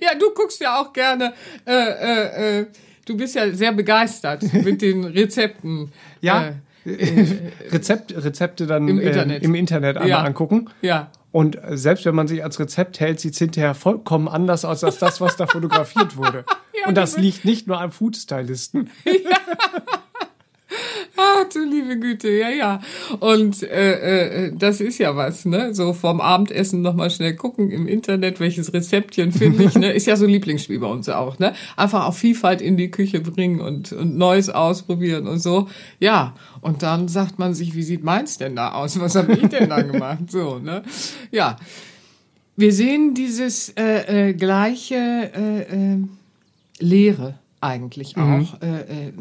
ja, 0.00 0.14
du 0.18 0.34
guckst 0.34 0.60
ja 0.60 0.80
auch 0.80 0.92
gerne. 0.92 1.32
Äh, 1.64 1.72
äh, 1.72 2.60
äh, 2.60 2.66
du 3.06 3.16
bist 3.16 3.34
ja 3.34 3.50
sehr 3.52 3.72
begeistert 3.72 4.42
mit 4.52 4.82
den 4.82 5.04
Rezepten. 5.18 5.92
Ja. 6.20 6.54
Äh, 6.84 7.52
Rezept, 7.70 8.12
Rezepte 8.12 8.66
dann 8.66 8.86
im 8.88 9.00
Internet, 9.00 9.42
im 9.44 9.54
Internet 9.54 9.96
einmal 9.96 10.10
ja. 10.10 10.22
angucken. 10.22 10.68
Ja. 10.82 11.10
Und 11.32 11.58
selbst 11.70 12.04
wenn 12.04 12.14
man 12.14 12.28
sich 12.28 12.44
als 12.44 12.60
Rezept 12.60 13.00
hält, 13.00 13.18
sieht 13.18 13.32
es 13.32 13.38
hinterher 13.38 13.74
vollkommen 13.74 14.28
anders 14.28 14.66
aus 14.66 14.84
als 14.84 14.98
das, 14.98 15.20
was 15.20 15.36
da 15.36 15.46
fotografiert 15.46 16.16
wurde. 16.16 16.44
ja, 16.80 16.86
und 16.86 16.94
das 16.94 17.16
liegt 17.16 17.46
nicht 17.46 17.66
nur 17.66 17.80
am 17.80 17.90
Foodstylisten. 17.90 18.90
ja. 19.04 19.38
Ah, 21.22 21.44
du 21.52 21.64
liebe 21.64 22.00
Güte, 22.00 22.30
ja, 22.30 22.48
ja. 22.50 22.80
Und 23.20 23.62
äh, 23.62 24.46
äh, 24.46 24.52
das 24.56 24.80
ist 24.80 24.98
ja 24.98 25.14
was, 25.14 25.44
ne? 25.44 25.72
So 25.72 25.92
vorm 25.92 26.20
Abendessen 26.20 26.82
nochmal 26.82 27.10
schnell 27.10 27.36
gucken 27.36 27.70
im 27.70 27.86
Internet, 27.86 28.40
welches 28.40 28.72
Rezeptchen 28.72 29.30
finde 29.30 29.62
ich, 29.64 29.74
ne? 29.76 29.92
Ist 29.92 30.06
ja 30.06 30.16
so 30.16 30.24
ein 30.24 30.30
Lieblingsspiel 30.30 30.80
bei 30.80 30.88
uns 30.88 31.08
auch, 31.08 31.38
ne? 31.38 31.54
Einfach 31.76 32.06
auch 32.06 32.14
Vielfalt 32.14 32.60
in 32.60 32.76
die 32.76 32.90
Küche 32.90 33.20
bringen 33.20 33.60
und, 33.60 33.92
und 33.92 34.16
Neues 34.16 34.50
ausprobieren 34.50 35.28
und 35.28 35.38
so. 35.38 35.68
Ja, 36.00 36.34
und 36.60 36.82
dann 36.82 37.06
sagt 37.06 37.38
man 37.38 37.54
sich, 37.54 37.76
wie 37.76 37.84
sieht 37.84 38.02
meins 38.02 38.38
denn 38.38 38.56
da 38.56 38.72
aus? 38.72 38.98
Was 38.98 39.14
habe 39.14 39.34
ich 39.34 39.46
denn 39.48 39.68
da 39.68 39.80
gemacht? 39.82 40.30
So, 40.30 40.58
ne? 40.58 40.82
Ja. 41.30 41.56
Wir 42.56 42.72
sehen 42.72 43.14
dieses 43.14 43.70
äh, 43.70 44.30
äh, 44.30 44.34
gleiche 44.34 44.96
äh, 44.96 45.60
äh, 45.62 45.98
Leere 46.80 47.38
eigentlich 47.62 48.16
auch 48.16 48.60
äh, 48.60 49.06
äh, 49.06 49.12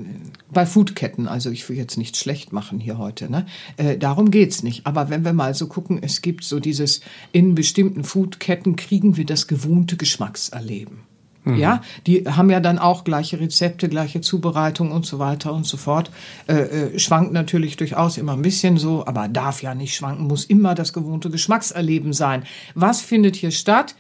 bei 0.52 0.66
Foodketten. 0.66 1.28
Also 1.28 1.52
ich 1.52 1.68
will 1.70 1.78
jetzt 1.78 1.98
nicht 1.98 2.18
schlecht 2.18 2.54
machen 2.54 2.80
hier 2.80 2.98
heute. 2.98 3.30
Ne? 3.32 3.46
Äh, 3.78 3.98
darum 3.98 4.32
geht's 4.32 4.64
nicht. 4.64 4.88
Aber 4.88 5.10
wenn 5.10 5.24
wir 5.24 5.34
mal 5.34 5.54
so 5.54 5.68
gucken, 5.68 6.00
es 6.02 6.22
gibt 6.22 6.44
so 6.44 6.60
dieses, 6.60 7.02
in 7.32 7.56
bestimmten 7.56 8.04
Foodketten 8.04 8.76
kriegen 8.76 9.18
wir 9.18 9.26
das 9.26 9.48
gewohnte 9.48 9.98
Geschmackserleben. 9.98 11.12
Ja, 11.44 11.82
die 12.06 12.26
haben 12.26 12.52
ja 12.52 12.60
dann 12.60 12.78
auch 12.78 13.04
gleiche 13.04 13.40
Rezepte, 13.40 13.90
gleiche 13.90 14.22
Zubereitung 14.22 14.92
und 14.92 15.08
so 15.08 15.18
weiter 15.18 15.52
und 15.54 15.66
so 15.66 15.76
fort. 15.76 16.12
Äh, 16.48 16.54
äh, 16.54 17.00
schwankt 17.00 17.34
natürlich 17.34 17.78
durchaus 17.78 18.20
immer 18.20 18.34
ein 18.34 18.44
bisschen 18.44 18.78
so, 18.78 19.08
aber 19.08 19.28
darf 19.28 19.64
ja 19.64 19.74
nicht 19.74 19.96
schwanken, 19.96 20.28
muss 20.28 20.46
immer 20.46 20.76
das 20.76 20.94
gewohnte 20.94 21.32
Geschmackserleben 21.32 22.14
sein. 22.14 22.44
Was 22.76 23.02
findet 23.02 23.36
hier 23.36 23.50
statt? 23.50 23.96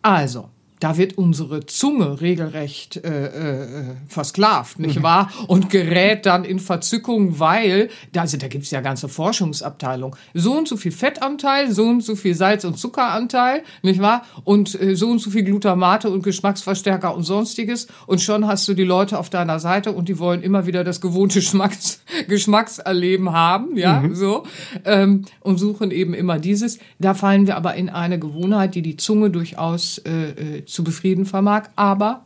Also, 0.00 0.48
da 0.80 0.96
wird 0.98 1.16
unsere 1.16 1.66
Zunge 1.66 2.20
regelrecht 2.20 2.96
äh, 2.98 3.26
äh, 3.26 3.66
versklavt, 4.08 4.78
nicht 4.78 5.02
wahr? 5.02 5.30
Und 5.46 5.70
gerät 5.70 6.26
dann 6.26 6.44
in 6.44 6.58
Verzückung, 6.58 7.38
weil, 7.38 7.88
da, 8.12 8.22
also 8.22 8.36
da 8.36 8.48
gibt's 8.48 8.70
ja 8.70 8.80
ganze 8.80 9.08
Forschungsabteilung, 9.08 10.16
so 10.34 10.52
und 10.52 10.68
so 10.68 10.76
viel 10.76 10.92
Fettanteil, 10.92 11.72
so 11.72 11.84
und 11.84 12.02
so 12.02 12.16
viel 12.16 12.34
Salz- 12.34 12.64
und 12.64 12.78
Zuckeranteil, 12.78 13.62
nicht 13.82 14.00
wahr? 14.00 14.22
Und 14.44 14.80
äh, 14.80 14.94
so 14.96 15.08
und 15.08 15.18
so 15.20 15.30
viel 15.30 15.44
Glutamate 15.44 16.10
und 16.10 16.22
Geschmacksverstärker 16.22 17.14
und 17.14 17.22
sonstiges. 17.22 17.86
Und 18.06 18.20
schon 18.20 18.46
hast 18.46 18.68
du 18.68 18.74
die 18.74 18.84
Leute 18.84 19.18
auf 19.18 19.30
deiner 19.30 19.58
Seite 19.58 19.92
und 19.92 20.08
die 20.08 20.18
wollen 20.18 20.42
immer 20.42 20.66
wieder 20.66 20.84
das 20.84 21.00
gewohnte 21.00 21.40
Geschmacks 21.46 22.00
Geschmackserleben 22.28 23.32
haben, 23.32 23.76
ja, 23.76 24.02
so. 24.12 24.44
Ähm, 24.84 25.24
und 25.40 25.58
suchen 25.58 25.90
eben 25.90 26.14
immer 26.14 26.38
dieses. 26.38 26.78
Da 26.98 27.14
fallen 27.14 27.46
wir 27.46 27.56
aber 27.56 27.74
in 27.74 27.88
eine 27.88 28.18
Gewohnheit, 28.18 28.74
die 28.74 28.82
die 28.82 28.96
Zunge 28.96 29.30
durchaus 29.30 29.98
äh, 29.98 30.30
äh, 30.30 30.65
zu 30.66 30.84
befrieden 30.84 31.26
vermag, 31.26 31.68
aber 31.76 32.24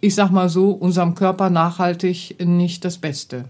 ich 0.00 0.14
sag 0.14 0.30
mal 0.30 0.48
so, 0.48 0.70
unserem 0.70 1.14
Körper 1.14 1.50
nachhaltig 1.50 2.36
nicht 2.44 2.84
das 2.84 2.98
Beste 2.98 3.46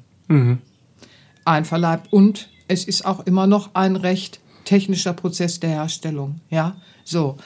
einverleibt. 1.45 2.13
Und 2.13 2.51
es 2.69 2.85
ist 2.85 3.05
auch 3.05 3.27
immer 3.27 3.47
noch 3.47 3.75
ein 3.75 3.97
recht 3.97 4.41
technischer 4.65 5.13
Prozess 5.13 5.61
der 5.61 5.71
Herstellung, 5.71 6.41
ja, 6.51 6.77
so. 7.05 7.37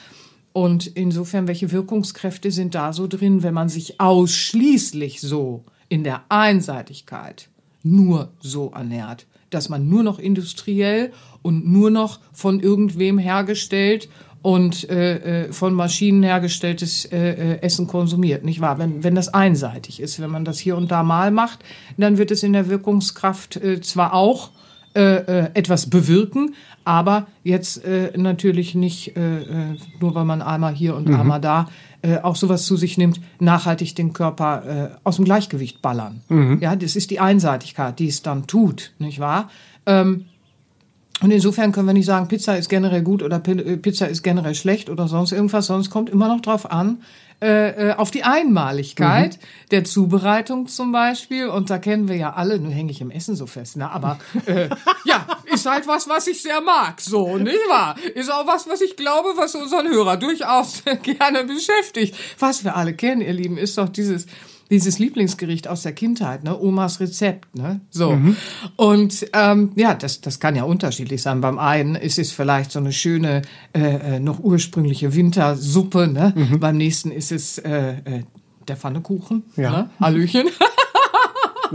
Und 0.53 0.87
insofern, 0.87 1.47
welche 1.47 1.71
Wirkungskräfte 1.71 2.51
sind 2.51 2.75
da 2.75 2.93
so 2.93 3.07
drin, 3.07 3.43
wenn 3.43 3.53
man 3.53 3.67
sich 3.67 3.99
ausschließlich 3.99 5.19
so 5.19 5.65
in 5.89 6.03
der 6.03 6.23
Einseitigkeit 6.29 7.49
nur 7.83 8.31
so 8.39 8.71
ernährt, 8.71 9.25
dass 9.49 9.69
man 9.69 9.89
nur 9.89 10.03
noch 10.03 10.17
industriell 10.17 11.11
und 11.41 11.67
nur 11.67 11.89
noch 11.89 12.19
von 12.31 12.59
irgendwem 12.59 13.17
hergestellt 13.17 14.07
und 14.45 14.87
äh, 14.91 15.45
äh, 15.45 15.51
von 15.51 15.73
Maschinen 15.73 16.21
hergestelltes 16.21 17.05
äh, 17.05 17.17
äh, 17.17 17.61
Essen 17.63 17.87
konsumiert, 17.87 18.45
nicht 18.45 18.61
wahr? 18.61 18.77
Wenn, 18.77 19.03
wenn 19.03 19.15
das 19.15 19.33
einseitig 19.33 19.99
ist, 19.99 20.21
wenn 20.21 20.29
man 20.29 20.45
das 20.45 20.59
hier 20.59 20.77
und 20.77 20.91
da 20.91 21.01
mal 21.01 21.31
macht, 21.31 21.65
dann 21.97 22.19
wird 22.19 22.29
es 22.29 22.43
in 22.43 22.53
der 22.53 22.69
Wirkungskraft 22.69 23.55
äh, 23.55 23.81
zwar 23.81 24.13
auch 24.13 24.51
äh, 24.93 25.49
etwas 25.55 25.89
bewirken, 25.89 26.53
aber 26.83 27.25
jetzt 27.43 27.81
natürlich 28.15 28.75
nicht 28.75 29.13
nur, 29.17 30.15
weil 30.15 30.23
man 30.23 30.43
einmal 30.43 30.73
hier 30.75 30.95
und 30.95 31.09
einmal 31.09 31.41
da 31.41 31.67
auch 32.21 32.35
sowas 32.35 32.65
zu 32.65 32.77
sich 32.77 32.97
nimmt, 32.99 33.19
nachhaltig 33.39 33.95
den 33.95 34.13
Körper 34.13 34.99
aus 35.03 35.15
dem 35.15 35.25
Gleichgewicht 35.25 35.81
ballern. 35.81 36.21
Ja, 36.61 36.75
das 36.75 36.95
ist 36.95 37.09
die 37.09 37.19
Einseitigkeit, 37.19 37.97
die 37.97 38.07
es 38.07 38.21
dann 38.21 38.45
tut, 38.45 38.93
nicht 38.99 39.19
wahr? 39.19 39.49
Ähm, 39.87 40.25
und 41.21 41.31
insofern 41.31 41.71
können 41.71 41.87
wir 41.87 41.93
nicht 41.93 42.05
sagen, 42.05 42.27
Pizza 42.27 42.57
ist 42.57 42.69
generell 42.69 43.01
gut 43.01 43.23
oder 43.23 43.41
äh, 43.47 43.77
Pizza 43.77 44.07
ist 44.07 44.21
generell 44.21 44.55
schlecht 44.55 44.89
oder 44.89 45.07
sonst 45.07 45.31
irgendwas, 45.31 45.67
sonst 45.67 45.89
kommt 45.89 46.09
immer 46.09 46.27
noch 46.27 46.41
drauf 46.41 46.69
an, 46.69 46.99
äh, 47.41 47.89
äh, 47.89 47.93
auf 47.93 48.11
die 48.11 48.23
Einmaligkeit 48.23 49.39
der 49.71 49.83
Zubereitung 49.83 50.67
zum 50.67 50.93
Beispiel. 50.93 51.47
Und 51.47 51.69
da 51.69 51.79
kennen 51.79 52.07
wir 52.07 52.15
ja 52.15 52.33
alle, 52.33 52.59
nur 52.59 52.71
hänge 52.71 52.91
ich 52.91 53.01
im 53.01 53.11
Essen 53.11 53.35
so 53.35 53.45
fest, 53.45 53.75
ne? 53.75 53.91
Aber 53.91 54.19
äh, 54.45 54.69
ja, 55.05 55.25
ist 55.53 55.65
halt 55.65 55.85
was, 55.85 56.07
was 56.07 56.27
ich 56.27 56.41
sehr 56.41 56.61
mag, 56.61 57.01
so, 57.01 57.37
nicht 57.37 57.57
wahr? 57.69 57.95
Ist 58.13 58.31
auch 58.31 58.47
was, 58.47 58.69
was 58.69 58.81
ich 58.81 58.95
glaube, 58.95 59.29
was 59.35 59.53
unseren 59.53 59.87
Hörer 59.89 60.15
durchaus 60.15 60.83
gerne 61.03 61.43
beschäftigt. 61.43 62.15
Was 62.39 62.63
wir 62.63 62.75
alle 62.75 62.93
kennen, 62.93 63.21
ihr 63.21 63.33
Lieben, 63.33 63.57
ist 63.57 63.77
doch 63.77 63.89
dieses 63.89 64.27
dieses 64.71 64.97
Lieblingsgericht 64.99 65.67
aus 65.67 65.83
der 65.83 65.93
Kindheit, 65.93 66.43
ne? 66.43 66.59
Omas 66.59 66.99
Rezept, 66.99 67.55
ne? 67.55 67.81
So. 67.91 68.17
Und 68.75 69.27
ähm, 69.33 69.71
ja, 69.75 69.93
das, 69.93 70.21
das 70.21 70.39
kann 70.39 70.55
ja 70.55 70.63
unterschiedlich 70.63 71.21
sein. 71.21 71.41
Beim 71.41 71.59
einen 71.59 71.95
ist 71.95 72.17
es 72.19 72.31
vielleicht 72.31 72.71
so 72.71 72.79
eine 72.79 72.91
schöne, 72.91 73.43
äh, 73.73 74.15
äh, 74.15 74.19
noch 74.19 74.39
ursprüngliche 74.39 75.13
Wintersuppe, 75.13 76.07
ne? 76.07 76.33
Beim 76.59 76.77
nächsten 76.77 77.11
ist 77.11 77.31
es 77.31 77.57
äh, 77.59 77.89
äh, 78.05 78.23
der 78.67 78.77
Pfannekuchen, 78.77 79.43
Ja. 79.55 79.71
ne? 79.71 79.89
Hallöchen. 79.99 80.47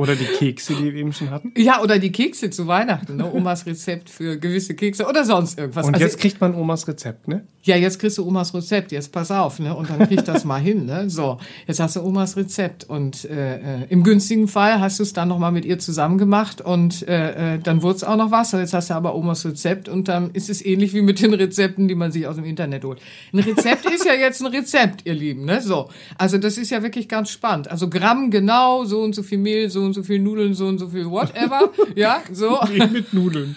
Oder 0.01 0.17
die 0.17 0.25
Kekse, 0.25 0.75
die 0.75 0.85
wir 0.85 0.95
eben 0.95 1.13
schon 1.13 1.31
hatten. 1.31 1.53
ja, 1.57 1.83
oder 1.83 1.99
die 1.99 2.11
Kekse 2.13 2.51
zu 2.51 2.67
Weihnachten, 2.67 3.17
ne? 3.17 3.31
Omas 3.33 3.67
Rezept 3.67 4.11
für 4.11 4.37
gewisse 4.39 4.75
Kekse 4.75 5.07
oder 5.07 5.25
sonst 5.25 5.59
irgendwas. 5.59 5.87
Und 5.87 5.95
Also- 5.95 6.05
jetzt 6.07 6.19
kriegt 6.19 6.41
man 6.41 6.55
Omas 6.55 6.89
Rezept, 6.89 7.29
ne? 7.29 7.45
ja, 7.63 7.77
jetzt 7.77 7.99
kriegst 7.99 8.17
du 8.17 8.27
Omas 8.27 8.55
Rezept, 8.55 8.91
jetzt 8.91 9.13
pass 9.13 9.31
auf, 9.31 9.59
ne? 9.59 9.75
Und 9.77 9.91
dann 9.91 10.09
krieg 10.09 10.25
das 10.25 10.45
mal 10.45 10.59
hin, 10.59 10.87
ne? 10.87 11.11
So, 11.11 11.39
jetzt 11.67 11.79
hast 11.79 11.95
du 11.97 12.01
Omas 12.03 12.37
Rezept 12.39 12.85
und 12.85 13.27
äh, 13.27 13.83
äh, 13.83 13.87
im 13.91 14.03
günstigen 14.03 14.49
Fall 14.49 14.81
hast 14.81 14.99
du 14.99 15.03
es 15.03 15.13
dann 15.13 15.29
noch 15.29 15.39
mal 15.39 15.51
mit 15.51 15.67
ihr 15.67 15.79
zusammen 15.79 16.17
gemacht 16.17 16.63
und 16.63 17.07
äh, 17.07 17.57
äh, 17.57 17.59
dann 17.59 17.83
wurde 17.83 17.97
es 17.97 18.05
auch 18.05 18.17
noch 18.17 18.31
was. 18.31 18.53
Jetzt 18.53 18.73
hast 18.73 18.89
du 18.89 18.95
aber 18.95 19.15
Omas 19.15 19.45
Rezept 19.45 19.91
und 19.91 20.09
dann 20.09 20.31
ist 20.33 20.49
es 20.49 20.65
ähnlich 20.65 20.95
wie 20.95 21.03
mit 21.03 21.21
den 21.21 21.35
Rezepten, 21.35 21.87
die 21.87 21.95
man 21.95 22.11
sich 22.13 22.27
aus 22.27 22.37
dem 22.37 22.47
Internet 22.47 22.83
holt. 22.85 22.99
Ein 23.35 23.41
Rezept 23.41 23.85
ist 23.91 24.07
ja 24.07 24.15
jetzt 24.15 24.41
ein 24.41 24.47
Rezept, 24.47 25.03
ihr 25.05 25.15
Lieben, 25.15 25.45
ne? 25.45 25.61
So, 25.61 25.91
also 26.17 26.39
das 26.39 26.57
ist 26.57 26.71
ja 26.71 26.83
wirklich 26.83 27.09
ganz 27.11 27.31
spannend. 27.31 27.71
Also 27.71 27.91
Gramm 27.91 28.31
genau, 28.31 28.85
so 28.87 29.03
und 29.03 29.15
so 29.15 29.23
viel 29.23 29.37
Mehl, 29.39 29.69
so 29.69 29.83
und 29.83 29.90
so 29.93 30.03
viel 30.03 30.21
Nudeln, 30.21 30.55
so 30.55 30.67
und 30.67 30.79
so 30.79 30.89
viel 30.89 31.07
whatever, 31.07 31.71
ja, 31.95 32.23
so. 32.33 32.61
Wie 32.71 32.87
mit 32.87 33.13
Nudeln. 33.13 33.57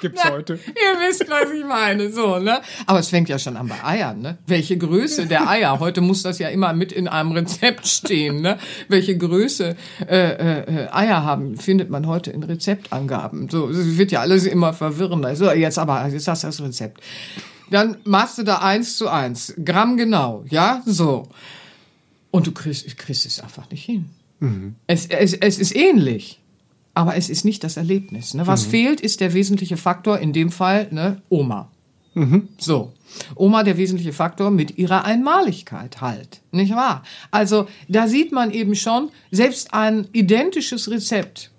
Gibt's 0.00 0.24
heute. 0.30 0.54
Ihr 0.54 1.08
wisst, 1.08 1.28
was 1.28 1.50
ich 1.50 1.64
meine, 1.64 2.10
so, 2.10 2.38
ne? 2.38 2.60
Aber 2.86 2.98
es 2.98 3.08
fängt 3.08 3.28
ja 3.28 3.38
schon 3.38 3.56
an 3.56 3.68
bei 3.68 3.82
Eiern, 3.84 4.20
ne? 4.20 4.38
Welche 4.46 4.76
Größe 4.76 5.26
der 5.26 5.48
Eier? 5.48 5.78
Heute 5.78 6.00
muss 6.00 6.22
das 6.22 6.38
ja 6.38 6.48
immer 6.48 6.72
mit 6.72 6.92
in 6.92 7.08
einem 7.08 7.32
Rezept 7.32 7.86
stehen, 7.86 8.40
ne? 8.40 8.58
Welche 8.88 9.16
Größe 9.16 9.76
äh, 10.08 10.16
äh, 10.16 10.84
äh, 10.84 10.88
Eier 10.90 11.24
haben, 11.24 11.56
findet 11.56 11.90
man 11.90 12.06
heute 12.06 12.30
in 12.30 12.42
Rezeptangaben. 12.42 13.48
So, 13.48 13.68
es 13.68 13.98
wird 13.98 14.12
ja 14.12 14.20
alles 14.20 14.46
immer 14.46 14.72
verwirrender. 14.72 15.34
So, 15.36 15.50
jetzt 15.50 15.78
aber, 15.78 16.06
jetzt 16.08 16.28
hast 16.28 16.44
du 16.44 16.48
das 16.48 16.62
Rezept. 16.62 17.00
Dann 17.70 17.98
machst 18.04 18.38
du 18.38 18.42
da 18.42 18.58
eins 18.58 18.96
zu 18.96 19.08
eins, 19.08 19.54
Gramm 19.64 19.96
genau, 19.96 20.44
ja, 20.48 20.82
so. 20.86 21.28
Und 22.32 22.46
du 22.46 22.52
kriegst, 22.52 22.96
kriegst 22.96 23.26
es 23.26 23.40
einfach 23.40 23.70
nicht 23.70 23.84
hin. 23.84 24.10
Es, 24.86 25.06
es, 25.06 25.34
es 25.34 25.58
ist 25.58 25.76
ähnlich, 25.76 26.40
aber 26.94 27.16
es 27.16 27.28
ist 27.28 27.44
nicht 27.44 27.62
das 27.62 27.76
Erlebnis. 27.76 28.34
Ne? 28.34 28.46
Was 28.46 28.64
fehlt, 28.64 29.00
ist 29.00 29.20
der 29.20 29.34
wesentliche 29.34 29.76
Faktor, 29.76 30.18
in 30.18 30.32
dem 30.32 30.50
Fall 30.50 30.88
ne, 30.90 31.22
Oma. 31.28 31.70
So. 32.58 32.92
Oma 33.34 33.62
der 33.62 33.76
wesentliche 33.76 34.12
Faktor 34.12 34.50
mit 34.50 34.78
ihrer 34.78 35.04
Einmaligkeit 35.04 36.00
halt, 36.00 36.40
nicht 36.52 36.74
wahr? 36.74 37.02
Also 37.30 37.66
da 37.88 38.06
sieht 38.08 38.32
man 38.32 38.50
eben 38.50 38.74
schon, 38.74 39.10
selbst 39.30 39.74
ein 39.74 40.06
identisches 40.12 40.90
Rezept, 40.90 41.50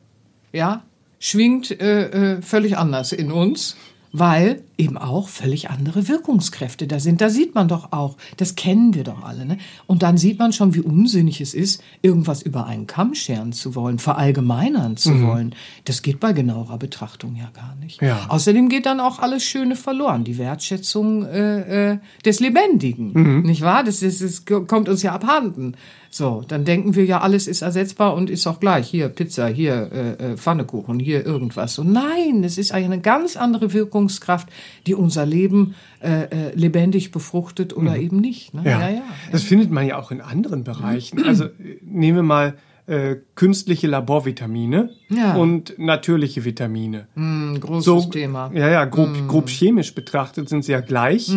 ja, 0.54 0.84
schwingt 1.20 1.72
äh, 1.82 2.36
äh, 2.36 2.42
völlig 2.42 2.78
anders 2.78 3.12
in 3.12 3.32
uns, 3.32 3.76
weil 4.12 4.64
eben 4.82 4.98
auch 4.98 5.30
völlig 5.30 5.70
andere 5.70 6.08
Wirkungskräfte 6.08 6.88
da 6.88 7.00
sind. 7.00 7.22
Da 7.22 7.30
sieht 7.30 7.54
man 7.54 7.68
doch 7.68 7.92
auch, 7.92 8.18
das 8.38 8.56
kennen 8.56 8.96
wir 8.96 9.04
doch 9.04 9.24
alle. 9.24 9.46
Ne? 9.46 9.60
Und 9.86 10.02
dann 10.02 10.18
sieht 10.18 10.40
man 10.40 10.54
schon, 10.54 10.74
wie 10.74 10.82
unsinnig 10.82 11.40
es 11.40 11.54
ist, 11.54 11.84
irgendwas 12.02 12.42
über 12.42 12.66
einen 12.66 12.88
Kamm 12.88 13.14
scheren 13.14 13.54
zu 13.54 13.76
wollen, 13.76 14.00
verallgemeinern 14.00 14.98
zu 14.98 15.22
wollen. 15.22 15.54
Das 15.86 16.02
geht 16.02 16.20
bei 16.20 16.34
genauerer 16.34 16.80
Betrachtung 16.80 17.36
ja 17.36 17.52
gar 17.54 17.76
nicht. 17.76 18.02
Ja. 18.02 18.26
Außerdem 18.30 18.70
geht 18.70 18.88
dann 18.88 19.00
auch 19.00 19.20
alles 19.20 19.44
Schöne 19.44 19.76
verloren, 19.76 20.24
die 20.24 20.40
Wertschätzung 20.40 21.26
äh, 21.26 21.92
äh, 21.92 21.98
des 22.26 22.40
Lebendigen, 22.40 23.44
nicht 23.44 23.62
wahr? 23.62 23.84
Das, 23.84 24.02
ist, 24.02 24.22
das 24.22 24.46
kommt 24.46 24.90
uns 24.90 25.04
ja 25.04 25.14
abhanden. 25.14 25.76
So, 26.14 26.44
dann 26.46 26.66
denken 26.66 26.96
wir 26.96 27.06
ja, 27.06 27.22
alles 27.22 27.48
ist 27.48 27.62
ersetzbar 27.62 28.16
und 28.16 28.30
ist 28.30 28.46
auch 28.46 28.60
gleich. 28.60 28.90
Hier 28.90 29.08
Pizza, 29.08 29.48
hier 29.48 29.90
äh, 29.94 30.34
äh, 30.34 30.38
Pfannekuchen, 30.38 31.00
hier 31.00 31.26
irgendwas. 31.26 31.80
Und 31.80 31.94
nein, 31.94 32.44
es 32.44 32.58
ist 32.58 32.74
eine 32.74 33.00
ganz 33.00 33.38
andere 33.38 33.72
Wirkungskraft, 33.72 34.50
die 34.88 34.96
unser 34.96 35.25
Leben 35.25 35.75
äh, 36.01 36.24
äh, 36.24 36.56
lebendig 36.56 37.12
befruchtet 37.12 37.75
oder 37.75 37.98
eben 37.98 38.18
nicht. 38.18 38.54
Ne? 38.54 38.62
Ja. 38.66 38.90
Das 39.32 39.44
findet 39.44 39.72
man 39.72 39.86
ja 39.88 39.98
auch 40.00 40.12
in 40.12 40.22
anderen 40.22 40.63
Bereichen. 40.63 41.24
Also 41.25 41.46
äh, 41.46 41.80
nehmen 41.84 42.18
wir 42.18 42.24
mal 42.24 42.56
äh, 42.88 43.18
künstliche 43.36 43.88
Laborvitamine 43.88 44.90
Ja. 45.10 45.36
und 45.36 45.75
natürliche 45.78 46.44
Vitamine. 46.46 47.08
Ein 47.16 47.60
großes 47.60 48.10
Thema. 48.10 48.51
Ja, 48.54 48.70
ja, 48.70 48.86
grob, 48.86 49.10
grob 49.28 49.50
chemisch 49.50 49.94
betrachtet 49.94 50.50
sind 50.50 50.66
sie 50.66 50.72
ja 50.72 50.82
gleich. 50.82 51.32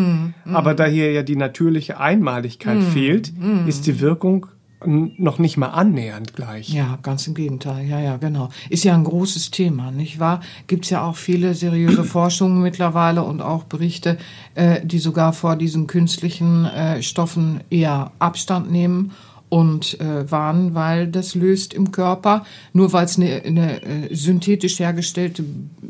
Aber 0.47 0.75
da 0.75 0.87
hier 0.87 1.12
ja 1.12 1.23
die 1.23 1.37
natürliche 1.37 2.00
Einmaligkeit 2.00 2.83
fehlt, 2.83 3.33
ist 3.67 3.87
die 3.87 4.00
Wirkung 4.00 4.47
noch 4.87 5.38
nicht 5.38 5.57
mal 5.57 5.69
annähernd 5.69 6.35
gleich. 6.35 6.69
Ja, 6.69 6.99
ganz 7.03 7.26
im 7.26 7.35
Gegenteil. 7.35 7.87
Ja, 7.87 8.00
ja, 8.00 8.17
genau. 8.17 8.50
Ist 8.69 8.85
ja 8.85 8.95
ein 8.95 9.05
großes 9.05 9.50
Thema, 9.50 9.91
nicht 9.91 10.21
wahr? 10.21 10.41
Gibt 10.67 10.85
es 10.85 10.91
ja 10.91 11.03
auch 11.03 11.17
viele 11.17 11.55
seriöse 11.55 12.05
Forschungen 12.05 12.62
mittlerweile 12.62 13.23
und 13.23 13.41
auch 13.41 13.64
Berichte, 13.64 14.19
äh, 14.55 14.85
die 14.85 14.99
sogar 14.99 15.33
vor 15.33 15.57
diesen 15.57 15.87
künstlichen 15.87 16.64
äh, 16.67 17.03
Stoffen 17.03 17.61
eher 17.71 18.12
Abstand 18.19 18.71
nehmen 18.71 19.12
und 19.49 20.00
äh, 20.00 20.31
warnen, 20.31 20.75
weil 20.75 21.07
das 21.07 21.35
löst 21.35 21.75
im 21.75 21.93
Körper, 21.93 22.45
nur 22.73 22.93
weil 22.93 23.05
es 23.05 23.17
eine, 23.17 23.43
eine 23.45 23.83
äh, 23.83 24.14
synthetisch 24.14 24.81
hergestellte 24.81 25.45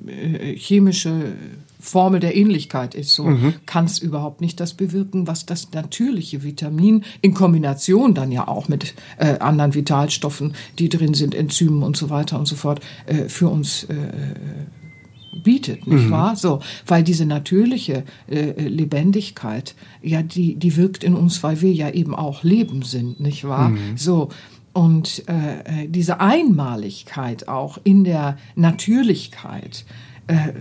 äh, 0.07 0.55
chemische 0.57 1.33
Formel 1.85 2.19
der 2.19 2.35
Ähnlichkeit 2.35 2.95
ist, 2.95 3.15
so 3.15 3.25
mhm. 3.25 3.55
kann 3.67 3.85
es 3.85 3.99
überhaupt 3.99 4.41
nicht 4.41 4.59
das 4.59 4.73
bewirken, 4.73 5.27
was 5.27 5.45
das 5.45 5.71
natürliche 5.73 6.43
Vitamin 6.43 7.05
in 7.21 7.35
Kombination 7.35 8.15
dann 8.15 8.33
ja 8.33 8.49
auch 8.49 8.69
mit 8.69 8.95
äh, 9.19 9.39
anderen 9.39 9.75
Vitalstoffen, 9.75 10.55
die 10.79 10.89
drin 10.89 11.13
sind, 11.13 11.35
Enzymen 11.35 11.83
und 11.83 11.95
so 11.95 12.09
weiter 12.09 12.39
und 12.39 12.47
so 12.47 12.57
fort, 12.57 12.81
äh, 13.05 13.29
für 13.29 13.49
uns 13.49 13.85
äh, 13.85 13.95
bietet, 15.43 15.87
nicht 15.87 16.07
mhm. 16.07 16.11
wahr? 16.11 16.37
So, 16.37 16.61
weil 16.87 17.03
diese 17.03 17.27
natürliche 17.27 18.05
äh, 18.31 18.67
Lebendigkeit, 18.67 19.75
ja, 20.01 20.23
die, 20.23 20.55
die 20.55 20.77
wirkt 20.77 21.05
in 21.05 21.15
uns, 21.15 21.43
weil 21.43 21.61
wir 21.61 21.73
ja 21.73 21.91
eben 21.91 22.15
auch 22.15 22.45
Leben 22.45 22.81
sind, 22.81 23.21
nicht 23.21 23.45
wahr? 23.45 23.69
Mhm. 23.69 23.99
So. 23.99 24.31
Und 24.73 25.23
äh, 25.29 25.83
äh 25.83 25.89
diese 25.89 26.21
Einmaligkeit 26.21 27.47
auch 27.47 27.79
in 27.85 28.05
der 28.05 28.39
Natürlichkeit, 28.57 29.85
äh, 30.29 30.55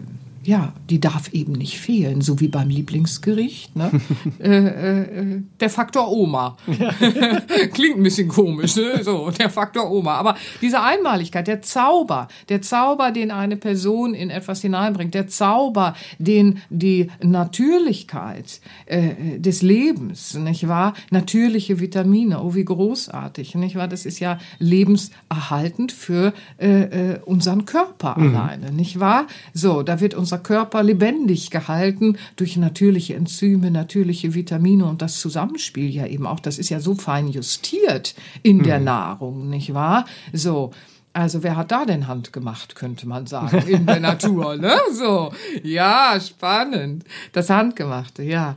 ja, 0.46 0.74
die 0.90 1.00
darf 1.00 1.32
eben 1.34 1.54
nicht 1.54 1.80
fehlen, 1.80 2.22
so 2.22 2.40
wie 2.40 2.50
beim 2.50 2.70
Lieblingsgericht. 2.70 3.76
Ne? 3.76 3.92
äh, 4.40 4.58
äh, 4.58 5.42
der 5.60 5.70
Faktor 5.70 6.12
Oma. 6.12 6.58
Klingt 7.74 7.98
ein 7.98 8.04
bisschen 8.04 8.28
komisch, 8.28 8.76
ne? 8.76 9.04
so, 9.04 9.32
der 9.32 9.50
Faktor 9.50 9.90
Oma. 9.90 10.16
Aber 10.16 10.36
diese 10.62 10.82
Einmaligkeit, 10.82 11.48
der 11.48 11.62
Zauber, 11.62 12.28
der 12.50 12.62
Zauber, 12.62 13.12
den 13.12 13.32
eine 13.32 13.56
Person 13.56 14.14
in 14.14 14.30
etwas 14.30 14.62
hineinbringt, 14.62 15.14
der 15.14 15.28
Zauber, 15.28 15.96
den 16.20 16.62
die 16.70 17.10
Natürlichkeit 17.22 18.60
äh, 18.86 19.40
des 19.40 19.62
Lebens, 19.62 20.34
nicht 20.34 20.68
wahr? 20.68 20.94
Natürliche 21.10 21.80
Vitamine, 21.80 22.42
oh, 22.42 22.54
wie 22.54 22.66
großartig, 22.66 23.56
nicht 23.56 23.76
wahr? 23.76 23.88
Das 23.88 24.06
ist 24.06 24.20
ja 24.20 24.40
lebenserhaltend 24.60 25.94
für 25.94 26.34
äh, 26.60 27.14
äh 27.14 27.20
unseren 27.26 27.66
Körper 27.66 28.16
mhm. 28.18 28.36
alleine, 28.36 28.72
nicht 28.72 29.00
wahr? 29.00 29.28
So, 29.54 29.84
da 29.84 30.02
wird 30.02 30.14
uns 30.16 30.33
unser 30.34 30.44
Körper 30.44 30.82
lebendig 30.82 31.52
gehalten 31.52 32.18
durch 32.36 32.58
natürliche 32.58 33.16
Enzyme, 33.16 33.70
natürliche 33.70 34.34
Vitamine 34.34 34.86
und 34.86 35.02
das 35.02 35.20
Zusammenspiel 35.20 35.90
ja 35.90 36.08
eben 36.08 36.26
auch. 36.26 36.40
Das 36.40 36.58
ist 36.58 36.70
ja 36.70 36.80
so 36.80 36.96
fein 36.96 37.28
justiert 37.28 38.16
in 38.42 38.58
mhm. 38.58 38.64
der 38.64 38.80
Nahrung, 38.80 39.50
nicht 39.50 39.74
wahr? 39.74 40.06
So. 40.32 40.72
Also 41.16 41.44
wer 41.44 41.56
hat 41.56 41.72
da 41.72 41.86
denn 41.86 42.08
Hand 42.08 42.34
gemacht, 42.34 42.74
könnte 42.74 43.08
man 43.08 43.28
sagen, 43.28 43.68
in 43.68 43.86
der 43.86 44.00
Natur, 44.10 44.56
ne? 44.56 44.76
So. 44.92 45.32
Ja, 45.62 46.20
spannend. 46.20 47.04
Das 47.34 47.52
Handgemachte, 47.52 48.24
ja. 48.24 48.56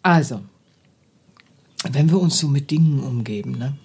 Also, 0.00 0.42
wenn 1.90 2.08
wir 2.08 2.20
uns 2.20 2.38
so 2.38 2.46
mit 2.46 2.70
Dingen 2.70 3.00
umgeben, 3.00 3.58
ne? 3.58 3.76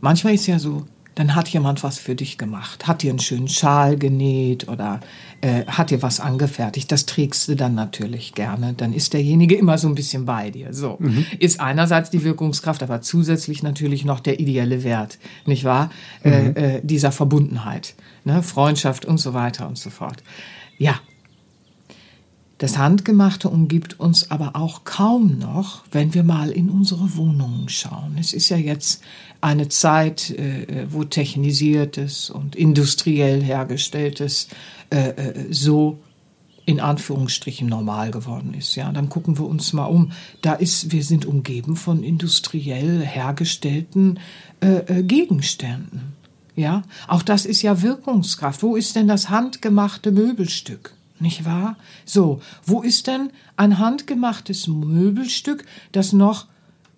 Manchmal 0.00 0.34
ist 0.34 0.46
ja 0.46 0.60
so, 0.60 0.86
dann 1.16 1.34
hat 1.34 1.48
jemand 1.48 1.82
was 1.82 1.98
für 1.98 2.14
dich 2.14 2.36
gemacht, 2.36 2.86
hat 2.86 3.02
dir 3.02 3.10
einen 3.10 3.18
schönen 3.18 3.48
Schal 3.48 3.96
genäht 3.96 4.68
oder 4.68 5.00
äh, 5.40 5.64
hat 5.64 5.90
dir 5.90 6.02
was 6.02 6.20
angefertigt. 6.20 6.92
Das 6.92 7.06
trägst 7.06 7.48
du 7.48 7.56
dann 7.56 7.74
natürlich 7.74 8.34
gerne. 8.34 8.74
Dann 8.76 8.92
ist 8.92 9.14
derjenige 9.14 9.56
immer 9.56 9.78
so 9.78 9.88
ein 9.88 9.94
bisschen 9.94 10.26
bei 10.26 10.50
dir. 10.50 10.74
So 10.74 10.96
mhm. 10.98 11.24
ist 11.38 11.58
einerseits 11.58 12.10
die 12.10 12.22
Wirkungskraft, 12.22 12.82
aber 12.82 13.00
zusätzlich 13.00 13.62
natürlich 13.62 14.04
noch 14.04 14.20
der 14.20 14.40
ideelle 14.40 14.84
Wert, 14.84 15.18
nicht 15.46 15.64
wahr? 15.64 15.90
Äh, 16.22 16.42
mhm. 16.42 16.56
Äh, 16.56 16.76
äh, 16.76 16.80
dieser 16.82 17.12
Verbundenheit, 17.12 17.94
ne? 18.24 18.42
Freundschaft 18.42 19.06
und 19.06 19.16
so 19.16 19.32
weiter 19.32 19.66
und 19.66 19.78
so 19.78 19.88
fort. 19.88 20.22
Ja, 20.76 21.00
das 22.58 22.78
Handgemachte 22.78 23.50
umgibt 23.50 24.00
uns 24.00 24.30
aber 24.30 24.56
auch 24.56 24.84
kaum 24.84 25.38
noch, 25.38 25.84
wenn 25.90 26.14
wir 26.14 26.22
mal 26.22 26.50
in 26.50 26.70
unsere 26.70 27.16
Wohnungen 27.16 27.68
schauen. 27.68 28.16
Es 28.18 28.32
ist 28.32 28.48
ja 28.48 28.56
jetzt 28.56 29.02
eine 29.42 29.68
Zeit, 29.68 30.30
äh, 30.30 30.86
wo 30.88 31.04
technisiertes 31.04 32.30
und 32.30 32.56
industriell 32.56 33.42
hergestelltes 33.42 34.48
äh, 34.90 35.10
äh, 35.10 35.52
so 35.52 35.98
in 36.64 36.80
Anführungsstrichen 36.80 37.68
normal 37.68 38.10
geworden 38.10 38.54
ist. 38.54 38.74
Ja, 38.74 38.90
dann 38.90 39.08
gucken 39.08 39.38
wir 39.38 39.46
uns 39.46 39.72
mal 39.72 39.84
um. 39.84 40.12
Da 40.40 40.54
ist, 40.54 40.90
wir 40.90 41.04
sind 41.04 41.26
umgeben 41.26 41.76
von 41.76 42.02
industriell 42.02 43.04
hergestellten 43.04 44.18
äh, 44.60 45.02
Gegenständen. 45.02 46.14
Ja, 46.56 46.82
auch 47.06 47.22
das 47.22 47.44
ist 47.44 47.60
ja 47.60 47.82
Wirkungskraft. 47.82 48.62
Wo 48.62 48.76
ist 48.76 48.96
denn 48.96 49.06
das 49.06 49.28
handgemachte 49.28 50.10
Möbelstück? 50.10 50.95
Nicht 51.18 51.44
wahr? 51.44 51.76
So, 52.04 52.40
wo 52.64 52.82
ist 52.82 53.06
denn 53.06 53.30
ein 53.56 53.78
handgemachtes 53.78 54.66
Möbelstück, 54.66 55.64
das 55.92 56.12
noch 56.12 56.46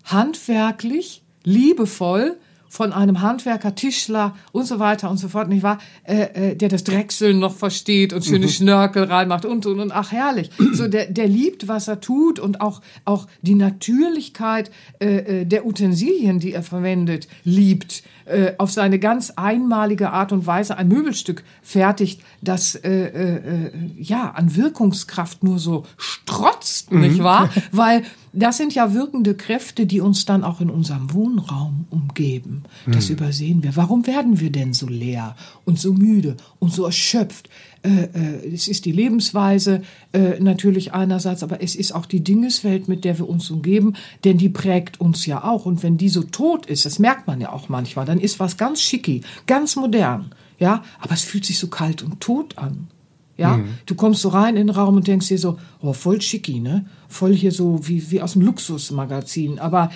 handwerklich, 0.04 1.22
liebevoll 1.44 2.36
von 2.68 2.92
einem 2.92 3.20
Handwerker, 3.20 3.74
Tischler 3.74 4.34
und 4.52 4.66
so 4.66 4.78
weiter 4.78 5.10
und 5.10 5.18
so 5.18 5.28
fort, 5.28 5.48
nicht 5.48 5.62
wahr? 5.62 5.78
Äh, 6.04 6.50
äh, 6.50 6.56
der 6.56 6.68
das 6.68 6.84
Drechseln 6.84 7.38
noch 7.38 7.54
versteht 7.54 8.12
und 8.12 8.24
schöne 8.24 8.46
mhm. 8.46 8.50
Schnörkel 8.50 9.04
reinmacht 9.04 9.44
und 9.44 9.66
und 9.66 9.80
und 9.80 9.92
ach 9.92 10.12
herrlich. 10.12 10.50
So 10.72 10.88
der 10.88 11.06
der 11.06 11.28
liebt, 11.28 11.68
was 11.68 11.88
er 11.88 12.00
tut 12.00 12.38
und 12.38 12.60
auch 12.60 12.80
auch 13.04 13.26
die 13.42 13.54
Natürlichkeit 13.54 14.70
äh, 15.00 15.40
äh 15.40 15.44
der 15.44 15.66
Utensilien, 15.66 16.40
die 16.40 16.52
er 16.52 16.62
verwendet, 16.62 17.28
liebt 17.44 18.02
äh, 18.28 18.52
auf 18.58 18.70
seine 18.70 18.98
ganz 18.98 19.30
einmalige 19.36 20.10
Art 20.10 20.32
und 20.32 20.46
Weise 20.46 20.76
ein 20.76 20.88
Möbelstück 20.88 21.44
fertigt, 21.62 22.20
das 22.42 22.74
äh, 22.74 22.90
äh, 22.90 23.36
äh, 23.36 23.70
ja 23.96 24.30
an 24.32 24.54
Wirkungskraft 24.54 25.42
nur 25.42 25.58
so 25.58 25.86
strotzt, 25.96 26.92
mhm. 26.92 27.00
nicht 27.00 27.22
wahr? 27.22 27.48
Weil 27.72 28.02
das 28.38 28.56
sind 28.56 28.74
ja 28.74 28.94
wirkende 28.94 29.34
Kräfte, 29.34 29.86
die 29.86 30.00
uns 30.00 30.24
dann 30.24 30.44
auch 30.44 30.60
in 30.60 30.70
unserem 30.70 31.12
Wohnraum 31.12 31.86
umgeben. 31.90 32.64
Das 32.86 33.08
mhm. 33.08 33.16
übersehen 33.16 33.62
wir. 33.62 33.76
Warum 33.76 34.06
werden 34.06 34.40
wir 34.40 34.50
denn 34.50 34.72
so 34.72 34.86
leer 34.86 35.36
und 35.64 35.78
so 35.78 35.92
müde 35.92 36.36
und 36.58 36.72
so 36.72 36.84
erschöpft? 36.84 37.48
Äh, 37.82 38.04
äh, 38.04 38.54
es 38.54 38.68
ist 38.68 38.84
die 38.84 38.92
Lebensweise 38.92 39.82
äh, 40.12 40.40
natürlich 40.40 40.92
einerseits, 40.92 41.42
aber 41.42 41.62
es 41.62 41.76
ist 41.76 41.92
auch 41.92 42.06
die 42.06 42.22
Dingeswelt, 42.22 42.88
mit 42.88 43.04
der 43.04 43.18
wir 43.18 43.28
uns 43.28 43.50
umgeben, 43.50 43.94
denn 44.24 44.38
die 44.38 44.48
prägt 44.48 45.00
uns 45.00 45.26
ja 45.26 45.44
auch. 45.44 45.66
Und 45.66 45.82
wenn 45.82 45.96
die 45.96 46.08
so 46.08 46.22
tot 46.22 46.66
ist, 46.66 46.86
das 46.86 46.98
merkt 46.98 47.26
man 47.26 47.40
ja 47.40 47.52
auch 47.52 47.68
manchmal, 47.68 48.04
dann 48.04 48.20
ist 48.20 48.40
was 48.40 48.56
ganz 48.56 48.80
schicki, 48.80 49.22
ganz 49.46 49.76
modern, 49.76 50.34
ja, 50.58 50.82
aber 51.00 51.14
es 51.14 51.22
fühlt 51.22 51.44
sich 51.44 51.58
so 51.58 51.68
kalt 51.68 52.02
und 52.02 52.20
tot 52.20 52.58
an. 52.58 52.88
Ja, 53.38 53.56
mhm. 53.56 53.78
du 53.86 53.94
kommst 53.94 54.20
so 54.20 54.28
rein 54.30 54.56
in 54.56 54.66
den 54.66 54.76
Raum 54.76 54.96
und 54.96 55.06
denkst 55.06 55.28
dir 55.28 55.38
so, 55.38 55.58
oh, 55.80 55.92
voll 55.92 56.20
schicki, 56.20 56.58
ne? 56.58 56.86
Voll 57.08 57.34
hier 57.34 57.52
so 57.52 57.86
wie, 57.86 58.10
wie 58.10 58.20
aus 58.20 58.32
dem 58.32 58.42
Luxusmagazin. 58.42 59.60
Aber 59.60 59.90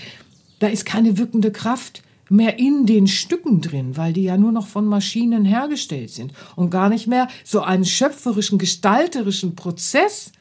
da 0.60 0.68
ist 0.68 0.86
keine 0.86 1.18
wirkende 1.18 1.50
Kraft 1.50 2.02
mehr 2.30 2.58
in 2.58 2.86
den 2.86 3.08
Stücken 3.08 3.60
drin, 3.60 3.96
weil 3.96 4.12
die 4.12 4.22
ja 4.22 4.36
nur 4.36 4.52
noch 4.52 4.68
von 4.68 4.86
Maschinen 4.86 5.44
hergestellt 5.44 6.10
sind 6.10 6.32
und 6.56 6.70
gar 6.70 6.88
nicht 6.88 7.08
mehr 7.08 7.28
so 7.44 7.60
einen 7.62 7.84
schöpferischen, 7.84 8.58
gestalterischen 8.58 9.56
Prozess, 9.56 10.32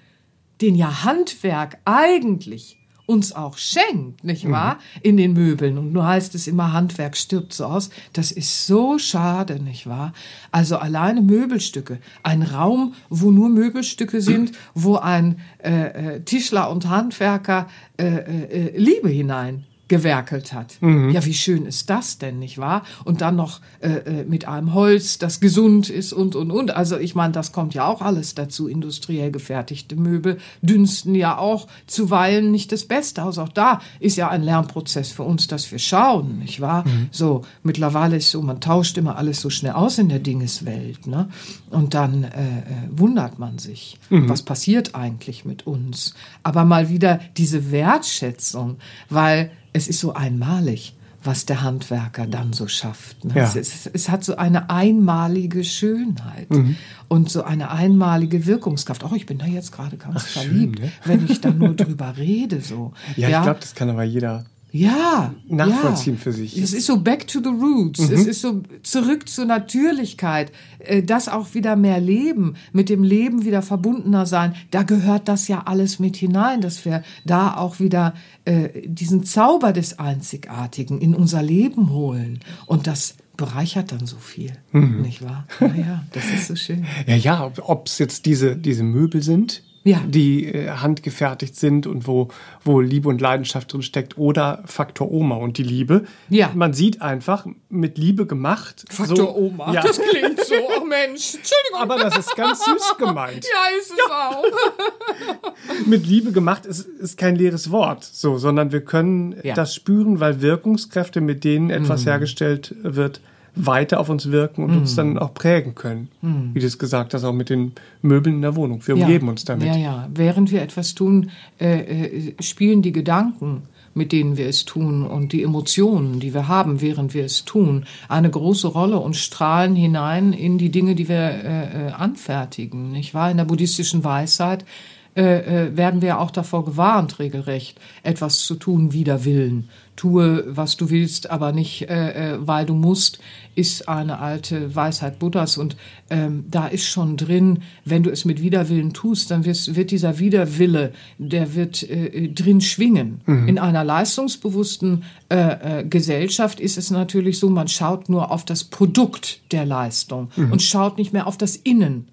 den 0.62 0.76
ja 0.76 1.04
Handwerk 1.04 1.80
eigentlich 1.86 2.78
uns 3.06 3.34
auch 3.34 3.58
schenkt, 3.58 4.24
nicht 4.24 4.50
wahr? 4.50 4.76
Mhm. 4.76 5.00
In 5.02 5.18
den 5.18 5.34
Möbeln. 5.34 5.78
Und 5.78 5.94
nur 5.94 6.06
heißt 6.06 6.36
es 6.36 6.48
immer, 6.48 6.74
Handwerk 6.74 7.18
stirbt 7.18 7.54
so 7.54 7.66
aus. 7.66 7.90
Das 8.14 8.32
ist 8.32 8.68
so 8.68 8.98
schade, 8.98 9.62
nicht 9.62 9.88
wahr? 9.88 10.14
Also 10.52 10.78
alleine 10.78 11.22
Möbelstücke. 11.22 12.00
Ein 12.24 12.44
Raum, 12.44 12.94
wo 13.10 13.32
nur 13.32 13.50
Möbelstücke 13.50 14.22
sind, 14.22 14.52
wo 14.74 14.96
ein 14.98 15.40
äh, 15.64 16.16
äh 16.16 16.22
Tischler 16.22 16.70
und 16.70 16.90
Handwerker 16.90 17.68
äh, 17.98 18.06
äh, 18.06 18.68
äh 18.68 18.78
Liebe 18.78 19.10
hinein 19.10 19.66
gewerkelt 19.91 20.54
hat. 20.54 20.77
Mhm. 20.80 21.10
Ja, 21.10 21.25
wie 21.25 21.34
schön 21.34 21.65
ist 21.65 21.89
das 21.89 22.17
denn, 22.17 22.39
nicht 22.39 22.58
wahr? 22.58 22.84
Und 23.04 23.19
dann 23.19 23.36
noch 23.36 23.60
äh, 23.82 23.89
äh, 23.89 24.23
mit 24.23 24.47
einem 24.47 24.73
Holz, 24.73 25.17
das 25.17 25.41
gesund 25.41 25.89
ist 25.89 26.13
und, 26.13 26.34
und, 26.38 26.49
und. 26.49 26.73
Also 26.73 26.97
ich 26.97 27.13
meine, 27.13 27.34
das 27.34 27.51
kommt 27.51 27.73
ja 27.73 27.86
auch 27.88 28.01
alles 28.01 28.34
dazu. 28.34 28.69
Industriell 28.69 29.32
gefertigte 29.32 29.97
Möbel 29.97 30.38
dünsten 30.62 31.13
ja 31.13 31.38
auch 31.38 31.67
zuweilen 31.88 32.51
nicht 32.51 32.71
das 32.71 32.86
Beste 32.86 33.21
aus. 33.21 33.38
Auch 33.38 33.49
da 33.49 33.82
ist 33.99 34.15
ja 34.15 34.30
ein 34.30 34.43
Lernprozess 34.43 35.12
für 35.12 35.23
uns, 35.23 35.47
dass 35.47 35.69
wir 35.73 35.80
schauen, 35.80 36.39
nicht 36.39 36.62
wahr? 36.62 36.88
Mhm. 36.88 37.10
So, 37.12 37.41
mittlerweile 37.62 38.15
ist 38.15 38.32
so, 38.32 38.41
man 38.41 38.62
tauscht 38.62 38.97
immer 38.97 39.17
alles 39.17 39.41
so 39.41 39.49
schnell 39.49 39.73
aus 39.73 39.97
in 39.97 40.08
der 40.08 40.19
Dingeswelt. 40.19 41.06
Ne? 41.06 41.27
Und 41.69 41.95
dann 41.95 42.23
äh, 42.23 42.27
äh 42.27 42.63
wundert 42.91 43.39
man 43.39 43.58
sich, 43.58 43.99
mhm. 44.10 44.30
was 44.30 44.43
passiert 44.43 44.95
eigentlich 44.95 45.43
mit 45.43 45.67
uns. 45.67 46.13
Aber 46.43 46.63
mal 46.63 46.88
wieder 46.88 47.19
diese 47.36 47.71
Wertschätzung, 47.71 48.77
weil 49.10 49.51
es 49.74 49.88
ist 49.88 50.00
so 50.00 50.14
einmalig, 50.14 50.96
was 51.24 51.46
der 51.46 51.62
Handwerker 51.62 52.26
dann 52.26 52.52
so 52.52 52.68
schafft. 52.68 53.24
Ne? 53.26 53.34
Ja. 53.36 53.44
Es, 53.44 53.56
es, 53.56 53.86
es, 53.86 54.10
hat 54.10 54.24
so 54.24 54.38
eine 54.38 54.70
einmalige 54.70 55.64
Schönheit 55.64 56.50
mhm. 56.50 56.78
und 57.10 57.30
so 57.30 57.44
eine 57.44 57.70
einmalige 57.70 58.48
Wirkungskraft. 58.48 59.04
Oh, 59.04 59.14
ich 59.16 59.28
bin 59.28 59.38
da 59.38 59.46
jetzt 59.46 59.72
gerade 59.72 59.98
ganz 59.98 60.16
Ach, 60.18 60.28
verliebt, 60.28 60.80
schön, 60.80 60.86
ne? 60.88 60.92
wenn 61.06 61.26
ich 61.28 61.40
dann 61.42 61.60
nur 61.60 61.74
drüber 61.76 62.18
rede. 62.18 62.62
So. 62.62 62.94
Ja, 63.16 63.30
ja. 63.30 63.40
ich 63.40 63.44
glaube, 63.44 63.60
das 63.60 63.76
kann 63.76 63.90
aber 63.90 64.04
jeder 64.04 64.46
ja, 64.72 65.36
nachvollziehen 65.48 66.16
ja. 66.16 66.22
für 66.22 66.32
sich. 66.32 66.58
Es 66.58 66.74
ist 66.74 66.86
so 66.86 66.98
back 66.98 67.28
to 67.28 67.40
the 67.40 67.50
roots. 67.50 68.00
Mhm. 68.00 68.14
Es 68.14 68.26
ist 68.26 68.42
so 68.42 68.64
zurück 68.84 69.28
zur 69.28 69.46
Natürlichkeit. 69.46 70.52
Äh, 70.80 71.04
das 71.04 71.28
auch 71.28 71.54
wieder 71.54 71.76
mehr 71.76 72.00
leben, 72.00 72.56
mit 72.72 72.88
dem 72.88 73.04
Leben 73.04 73.44
wieder 73.44 73.62
verbundener 73.62 74.26
sein. 74.26 74.56
Da 74.72 74.84
gehört 74.84 75.28
das 75.28 75.50
ja 75.50 75.64
alles 75.66 76.00
mit 76.00 76.16
hinein, 76.16 76.62
dass 76.62 76.86
wir 76.86 77.04
da 77.26 77.58
auch 77.58 77.80
wieder 77.80 78.14
äh, 78.46 78.88
diesen 78.88 79.26
Zauber 79.26 79.74
des 79.74 80.00
Einzigartigen 80.00 81.02
in 81.02 81.16
unser 81.16 81.44
Leben 81.44 81.90
holen. 81.90 82.40
Und 82.66 82.88
das 82.88 83.16
bereichert 83.36 83.92
dann 83.92 84.06
so 84.06 84.18
viel, 84.18 84.54
mhm. 84.72 85.02
nicht 85.02 85.24
wahr? 85.24 85.48
Ja, 85.60 86.06
das 86.14 86.26
ist 86.32 86.48
so 86.48 86.56
schön. 86.56 86.86
Ja, 87.08 87.16
ja, 87.16 87.52
ob 87.64 87.88
es 87.88 87.98
jetzt 87.98 88.26
diese, 88.26 88.56
diese 88.56 88.84
Möbel 88.84 89.24
sind, 89.24 89.64
ja. 89.84 90.02
die 90.08 90.46
äh, 90.46 90.70
handgefertigt 90.70 91.56
sind 91.56 91.88
und 91.88 92.08
wo, 92.08 92.30
wo 92.63 92.80
Liebe 92.80 93.10
und 93.10 93.22
Leidenschaft 93.22 93.74
drin 93.74 93.82
steckt 93.82 94.17
oder 94.17 94.63
Faktor 94.65 95.12
Oma 95.12 95.36
und 95.36 95.58
die 95.58 95.63
Liebe. 95.63 96.04
Ja. 96.30 96.52
Man 96.54 96.74
sieht 96.74 97.02
einfach, 97.02 97.46
mit 97.70 97.98
Liebe 97.98 98.26
gemacht. 98.26 98.86
Faktor 98.89 99.15
so, 99.17 99.36
Oma, 99.36 99.74
ja. 99.74 99.82
das 99.82 100.00
klingt 100.00 100.39
so, 100.44 100.56
oh 100.56 100.86
Mensch, 100.86 101.36
Entschuldigung. 101.36 101.80
Aber 101.80 101.98
das 101.98 102.17
ist 102.17 102.36
ganz 102.36 102.63
süß 102.65 102.98
gemeint. 102.98 103.46
ja, 103.46 103.78
ist 103.80 103.91
es 103.91 103.98
ja. 103.98 104.30
auch. 104.30 105.86
mit 105.86 106.06
Liebe 106.06 106.32
gemacht 106.32 106.65
ist, 106.65 106.88
ist 106.88 107.17
kein 107.17 107.36
leeres 107.36 107.72
Wort, 107.72 108.04
so, 108.04 108.38
sondern 108.38 108.72
wir 108.72 108.82
können 108.82 109.36
ja. 109.44 109.56
das 109.56 109.74
spüren, 109.74 110.20
weil 110.20 110.41
Wirkungskräfte, 110.41 111.22
mit 111.22 111.44
denen 111.44 111.70
etwas 111.70 112.02
mhm. 112.02 112.10
hergestellt 112.10 112.76
wird, 112.82 113.22
weiter 113.56 114.00
auf 114.00 114.10
uns 114.10 114.32
wirken 114.32 114.64
und 114.64 114.76
mm. 114.76 114.78
uns 114.78 114.96
dann 114.96 115.20
auch 115.20 115.34
prägen 115.34 115.76
können. 115.76 116.10
Mm. 116.22 116.54
Wie 116.54 116.60
du 116.60 116.66
es 116.66 116.78
gesagt 116.78 117.14
hast, 117.14 117.24
auch 117.24 117.34
mit 117.34 117.50
den 117.50 117.74
Möbeln 118.02 118.36
in 118.36 118.42
der 118.42 118.56
Wohnung. 118.56 118.86
Wir 118.86 118.96
umgeben 118.96 119.26
ja. 119.26 119.32
uns 119.32 119.46
damit. 119.46 119.68
Ja, 119.68 119.76
ja. 119.76 120.10
Während 120.14 120.52
wir 120.52 120.62
etwas 120.62 120.96
tun, 120.96 121.32
äh, 121.60 121.80
äh, 121.80 122.34
spielen 122.40 122.82
die 122.82 122.94
Gedanken, 122.94 123.64
mit 123.94 124.14
denen 124.14 124.38
wir 124.38 124.48
es 124.48 124.64
tun 124.64 125.06
und 125.06 125.34
die 125.34 125.44
Emotionen, 125.44 126.20
die 126.20 126.34
wir 126.34 126.48
haben, 126.48 126.80
während 126.80 127.14
wir 127.14 127.26
es 127.26 127.44
tun, 127.44 127.86
eine 128.08 128.30
große 128.30 128.68
Rolle 128.68 129.00
und 129.00 129.18
strahlen 129.18 129.76
hinein 129.76 130.32
in 130.32 130.58
die 130.58 130.72
Dinge, 130.72 130.96
die 130.96 131.10
wir 131.10 131.18
äh, 131.18 131.88
äh 131.88 131.92
anfertigen. 131.92 132.92
Nicht 132.92 133.14
wahr? 133.14 133.32
In 133.32 133.38
der 133.38 133.46
buddhistischen 133.46 134.04
Weisheit 134.04 134.66
äh, 135.13 135.65
äh, 135.65 135.76
werden 135.76 136.02
wir 136.02 136.21
auch 136.21 136.32
davor 136.32 136.63
gewarnt, 136.63 137.19
regelrecht 137.19 137.78
etwas 138.02 138.39
zu 138.45 138.56
tun 138.56 138.93
wider 138.93 139.26
Willen. 139.26 139.67
Tue, 139.97 140.45
was 140.47 140.78
du 140.78 140.89
willst, 140.89 141.30
aber 141.30 141.52
nicht, 141.52 141.89
äh, 141.89 142.36
äh, 142.36 142.38
weil 142.39 142.65
du 142.65 142.74
musst, 142.74 143.19
ist 143.54 143.89
eine 143.89 144.19
alte 144.19 144.74
Weisheit 144.74 145.19
Buddhas. 145.19 145.58
Und 145.58 145.76
ähm, 146.10 146.45
da 146.50 146.65
ist 146.67 146.86
schon 146.86 147.17
drin, 147.17 147.60
wenn 147.84 148.04
du 148.04 148.10
es 148.10 148.24
mit 148.24 148.41
Widerwillen 148.41 148.93
tust, 148.93 149.32
dann 149.32 149.43
wirst, 149.43 149.76
wird 149.76 149.91
dieser 149.91 150.17
Widerwille, 150.17 150.93
der 151.17 151.56
wird 151.56 151.84
äh, 151.84 152.30
drin 152.30 152.62
schwingen. 152.62 153.19
Mhm. 153.26 153.50
In 153.50 153.60
einer 153.60 153.84
leistungsbewussten 153.84 155.04
äh, 155.28 155.80
äh, 155.80 155.84
Gesellschaft 155.84 156.62
ist 156.62 156.78
es 156.78 156.89
natürlich 156.89 157.38
so, 157.38 157.50
man 157.50 157.67
schaut 157.67 158.08
nur 158.08 158.32
auf 158.32 158.45
das 158.45 158.63
Produkt 158.63 159.41
der 159.52 159.65
Leistung 159.65 160.30
mhm. 160.38 160.54
und 160.54 160.62
schaut 160.62 160.97
nicht 160.97 161.12
mehr 161.12 161.28
auf 161.28 161.38
das 161.38 161.58
Innen. 161.58 162.08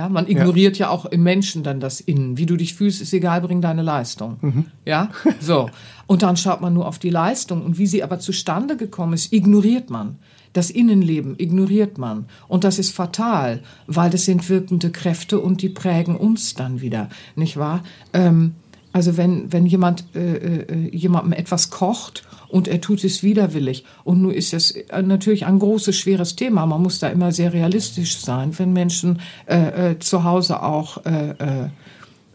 Ja, 0.00 0.08
man 0.08 0.26
ignoriert 0.26 0.78
ja. 0.78 0.86
ja. 0.86 0.92
auch 0.92 1.04
im 1.04 1.22
Menschen 1.22 1.62
dann 1.62 1.78
das 1.78 2.00
Innen. 2.00 2.38
Wie 2.38 2.46
du 2.46 2.56
dich 2.56 2.72
fühlst, 2.72 3.02
ist 3.02 3.12
egal, 3.12 3.42
bring 3.42 3.60
deine 3.60 3.82
Leistung. 3.82 4.38
Mhm. 4.40 4.64
Ja, 4.86 5.10
so. 5.40 5.68
Und 6.06 6.22
dann 6.22 6.38
schaut 6.38 6.62
man 6.62 6.72
nur 6.72 6.88
auf 6.88 6.98
die 6.98 7.10
Leistung 7.10 7.62
und 7.62 7.76
wie 7.76 7.86
sie 7.86 8.02
aber 8.02 8.18
zustande 8.18 8.78
gekommen 8.78 9.12
ist, 9.12 9.30
ignoriert 9.30 9.90
man. 9.90 10.16
Das 10.54 10.70
Innenleben 10.70 11.34
ignoriert 11.36 11.98
man. 11.98 12.24
Und 12.48 12.64
das 12.64 12.78
ist 12.78 12.94
fatal, 12.94 13.60
weil 13.86 14.08
das 14.08 14.24
sind 14.24 14.48
wirkende 14.48 14.90
Kräfte 14.90 15.38
und 15.38 15.60
die 15.60 15.68
prägen 15.68 16.16
uns 16.16 16.54
dann 16.54 16.80
wieder, 16.80 17.10
nicht 17.36 17.58
wahr? 17.58 17.82
Ähm, 18.14 18.54
also 18.92 19.16
wenn, 19.16 19.52
wenn 19.52 19.66
jemand 19.66 20.04
äh, 20.14 20.62
äh, 20.62 20.96
jemandem 20.96 21.32
etwas 21.32 21.70
kocht 21.70 22.24
und 22.48 22.66
er 22.66 22.80
tut 22.80 23.04
es 23.04 23.22
widerwillig. 23.22 23.84
Und 24.04 24.22
nun 24.22 24.32
ist 24.32 24.52
es 24.52 24.72
äh, 24.72 25.02
natürlich 25.02 25.46
ein 25.46 25.58
großes, 25.58 25.96
schweres 25.96 26.36
Thema. 26.36 26.66
Man 26.66 26.82
muss 26.82 26.98
da 26.98 27.08
immer 27.08 27.32
sehr 27.32 27.52
realistisch 27.52 28.18
sein, 28.18 28.58
wenn 28.58 28.72
Menschen 28.72 29.20
äh, 29.46 29.92
äh, 29.92 29.98
zu 29.98 30.24
Hause 30.24 30.62
auch 30.62 31.04
äh, 31.04 31.30
äh, 31.30 31.68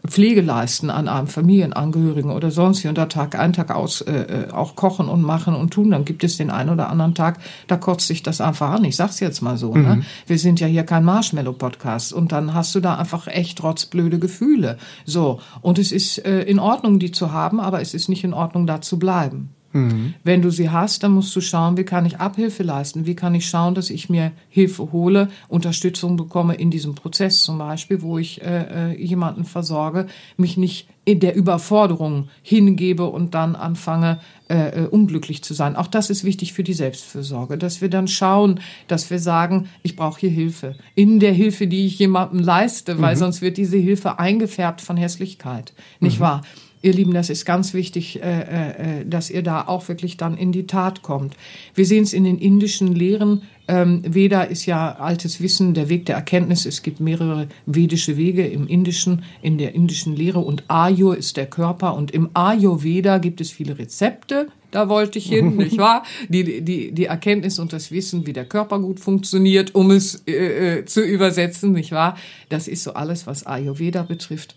Pflege 0.08 0.40
leisten 0.40 0.90
an 0.90 1.08
einem 1.08 1.26
Familienangehörigen 1.26 2.30
oder 2.30 2.50
sonst 2.50 2.84
wie 2.84 2.88
und 2.88 2.98
da 2.98 3.06
Tag 3.06 3.38
ein, 3.38 3.52
Tag 3.52 3.74
aus 3.74 4.00
äh, 4.02 4.12
äh, 4.12 4.50
auch 4.50 4.76
kochen 4.76 5.08
und 5.08 5.22
machen 5.22 5.54
und 5.54 5.70
tun, 5.70 5.90
dann 5.90 6.04
gibt 6.04 6.24
es 6.24 6.36
den 6.36 6.50
einen 6.50 6.70
oder 6.70 6.90
anderen 6.90 7.14
Tag, 7.14 7.38
da 7.66 7.76
kotzt 7.76 8.06
sich 8.06 8.22
das 8.22 8.40
einfach 8.40 8.70
an. 8.70 8.84
Ich 8.84 8.96
sag's 8.96 9.20
jetzt 9.20 9.40
mal 9.42 9.56
so. 9.56 9.74
Ne? 9.74 9.80
Mhm. 9.80 9.88
Ne? 9.88 10.02
Wir 10.26 10.38
sind 10.38 10.60
ja 10.60 10.66
hier 10.66 10.84
kein 10.84 11.04
Marshmallow-Podcast 11.04 12.12
und 12.12 12.32
dann 12.32 12.54
hast 12.54 12.74
du 12.74 12.80
da 12.80 12.96
einfach 12.96 13.26
echt 13.26 13.62
rotzblöde 13.62 14.18
Gefühle. 14.18 14.78
So. 15.04 15.40
Und 15.60 15.78
es 15.78 15.92
ist 15.92 16.24
äh, 16.24 16.42
in 16.42 16.58
Ordnung, 16.58 16.98
die 16.98 17.10
zu 17.10 17.32
haben, 17.32 17.60
aber 17.60 17.80
es 17.80 17.94
ist 17.94 18.08
nicht 18.08 18.24
in 18.24 18.34
Ordnung, 18.34 18.66
da 18.66 18.80
zu 18.80 18.98
bleiben. 18.98 19.55
Mhm. 19.76 20.14
Wenn 20.24 20.42
du 20.42 20.50
sie 20.50 20.70
hast, 20.70 21.02
dann 21.02 21.12
musst 21.12 21.34
du 21.36 21.40
schauen, 21.40 21.76
wie 21.76 21.84
kann 21.84 22.06
ich 22.06 22.18
Abhilfe 22.18 22.62
leisten? 22.62 23.06
Wie 23.06 23.14
kann 23.14 23.34
ich 23.34 23.48
schauen, 23.48 23.74
dass 23.74 23.90
ich 23.90 24.08
mir 24.08 24.32
Hilfe 24.48 24.92
hole, 24.92 25.28
Unterstützung 25.48 26.16
bekomme 26.16 26.54
in 26.54 26.70
diesem 26.70 26.94
Prozess 26.94 27.42
zum 27.42 27.58
Beispiel, 27.58 28.02
wo 28.02 28.18
ich 28.18 28.42
äh, 28.42 28.92
äh, 28.92 29.02
jemanden 29.02 29.44
versorge, 29.44 30.06
mich 30.36 30.56
nicht 30.56 30.88
in 31.04 31.20
der 31.20 31.36
Überforderung 31.36 32.28
hingebe 32.42 33.06
und 33.06 33.34
dann 33.34 33.54
anfange, 33.54 34.18
äh, 34.48 34.84
äh, 34.84 34.86
unglücklich 34.86 35.44
zu 35.44 35.54
sein. 35.54 35.76
Auch 35.76 35.86
das 35.86 36.10
ist 36.10 36.24
wichtig 36.24 36.52
für 36.52 36.64
die 36.64 36.72
Selbstfürsorge, 36.72 37.58
dass 37.58 37.80
wir 37.80 37.88
dann 37.88 38.08
schauen, 38.08 38.60
dass 38.88 39.08
wir 39.08 39.20
sagen, 39.20 39.68
ich 39.84 39.94
brauche 39.94 40.20
hier 40.20 40.30
Hilfe. 40.30 40.74
In 40.96 41.20
der 41.20 41.32
Hilfe, 41.32 41.68
die 41.68 41.86
ich 41.86 41.98
jemandem 41.98 42.40
leiste, 42.40 43.00
weil 43.00 43.14
mhm. 43.14 43.20
sonst 43.20 43.40
wird 43.40 43.56
diese 43.56 43.76
Hilfe 43.76 44.18
eingefärbt 44.18 44.80
von 44.80 44.96
Hässlichkeit. 44.96 45.74
Nicht 46.00 46.18
mhm. 46.18 46.24
wahr? 46.24 46.42
Ihr 46.86 46.92
Lieben, 46.92 47.14
das 47.14 47.30
ist 47.30 47.44
ganz 47.44 47.74
wichtig, 47.74 48.22
äh, 48.22 48.42
äh, 48.42 49.00
äh, 49.00 49.04
dass 49.04 49.28
ihr 49.28 49.42
da 49.42 49.62
auch 49.66 49.88
wirklich 49.88 50.18
dann 50.18 50.38
in 50.38 50.52
die 50.52 50.68
Tat 50.68 51.02
kommt. 51.02 51.34
Wir 51.74 51.84
sehen 51.84 52.04
es 52.04 52.12
in 52.12 52.22
den 52.22 52.38
indischen 52.38 52.94
Lehren. 52.94 53.42
Ähm, 53.66 54.02
Veda 54.06 54.42
ist 54.42 54.66
ja 54.66 54.92
altes 54.92 55.40
Wissen, 55.40 55.74
der 55.74 55.88
Weg 55.88 56.06
der 56.06 56.14
Erkenntnis. 56.14 56.64
Es 56.64 56.84
gibt 56.84 57.00
mehrere 57.00 57.48
vedische 57.66 58.16
Wege 58.16 58.46
im 58.46 58.68
Indischen, 58.68 59.24
in 59.42 59.58
der 59.58 59.74
indischen 59.74 60.14
Lehre. 60.14 60.38
Und 60.38 60.62
Ayur 60.68 61.16
ist 61.16 61.36
der 61.36 61.46
Körper. 61.46 61.96
Und 61.96 62.12
im 62.12 62.30
Ayurveda 62.34 63.18
gibt 63.18 63.40
es 63.40 63.50
viele 63.50 63.76
Rezepte. 63.76 64.46
Da 64.70 64.88
wollte 64.88 65.18
ich 65.18 65.26
hin, 65.26 65.56
nicht 65.56 65.78
wahr? 65.78 66.04
Die, 66.28 66.62
die, 66.62 66.92
die 66.92 67.06
Erkenntnis 67.06 67.58
und 67.58 67.72
das 67.72 67.90
Wissen, 67.90 68.28
wie 68.28 68.32
der 68.32 68.44
Körper 68.44 68.78
gut 68.78 69.00
funktioniert, 69.00 69.74
um 69.74 69.90
es 69.90 70.22
äh, 70.28 70.78
äh 70.78 70.84
zu 70.84 71.02
übersetzen, 71.02 71.72
nicht 71.72 71.90
wahr? 71.90 72.16
Das 72.48 72.68
ist 72.68 72.84
so 72.84 72.94
alles, 72.94 73.26
was 73.26 73.44
Ayurveda 73.44 74.04
betrifft. 74.04 74.54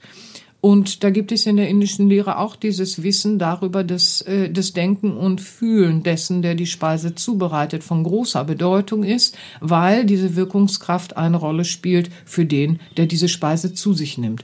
Und 0.62 1.06
da 1.06 1.10
gibt 1.10 1.32
es 1.32 1.46
in 1.46 1.56
der 1.56 1.70
indischen 1.70 2.10
Lehre 2.10 2.38
auch 2.38 2.58
dieses 2.58 3.02
Wissen 3.02 3.40
darüber, 3.40 3.84
dass 3.86 4.22
äh, 4.22 4.50
das 4.50 4.74
Denken 4.74 5.16
und 5.16 5.40
Fühlen 5.40 6.04
dessen, 6.04 6.42
der 6.42 6.56
die 6.56 6.66
Speise 6.66 7.16
zubereitet, 7.16 7.84
von 7.84 8.04
großer 8.04 8.44
Bedeutung 8.44 9.04
ist, 9.04 9.38
weil 9.62 10.06
diese 10.06 10.36
Wirkungskraft 10.36 11.16
eine 11.16 11.38
Rolle 11.38 11.64
spielt 11.64 12.10
für 12.26 12.46
den, 12.46 12.80
der 12.98 13.06
diese 13.06 13.30
Speise 13.30 13.74
zu 13.74 13.94
sich 13.94 14.18
nimmt. 14.18 14.44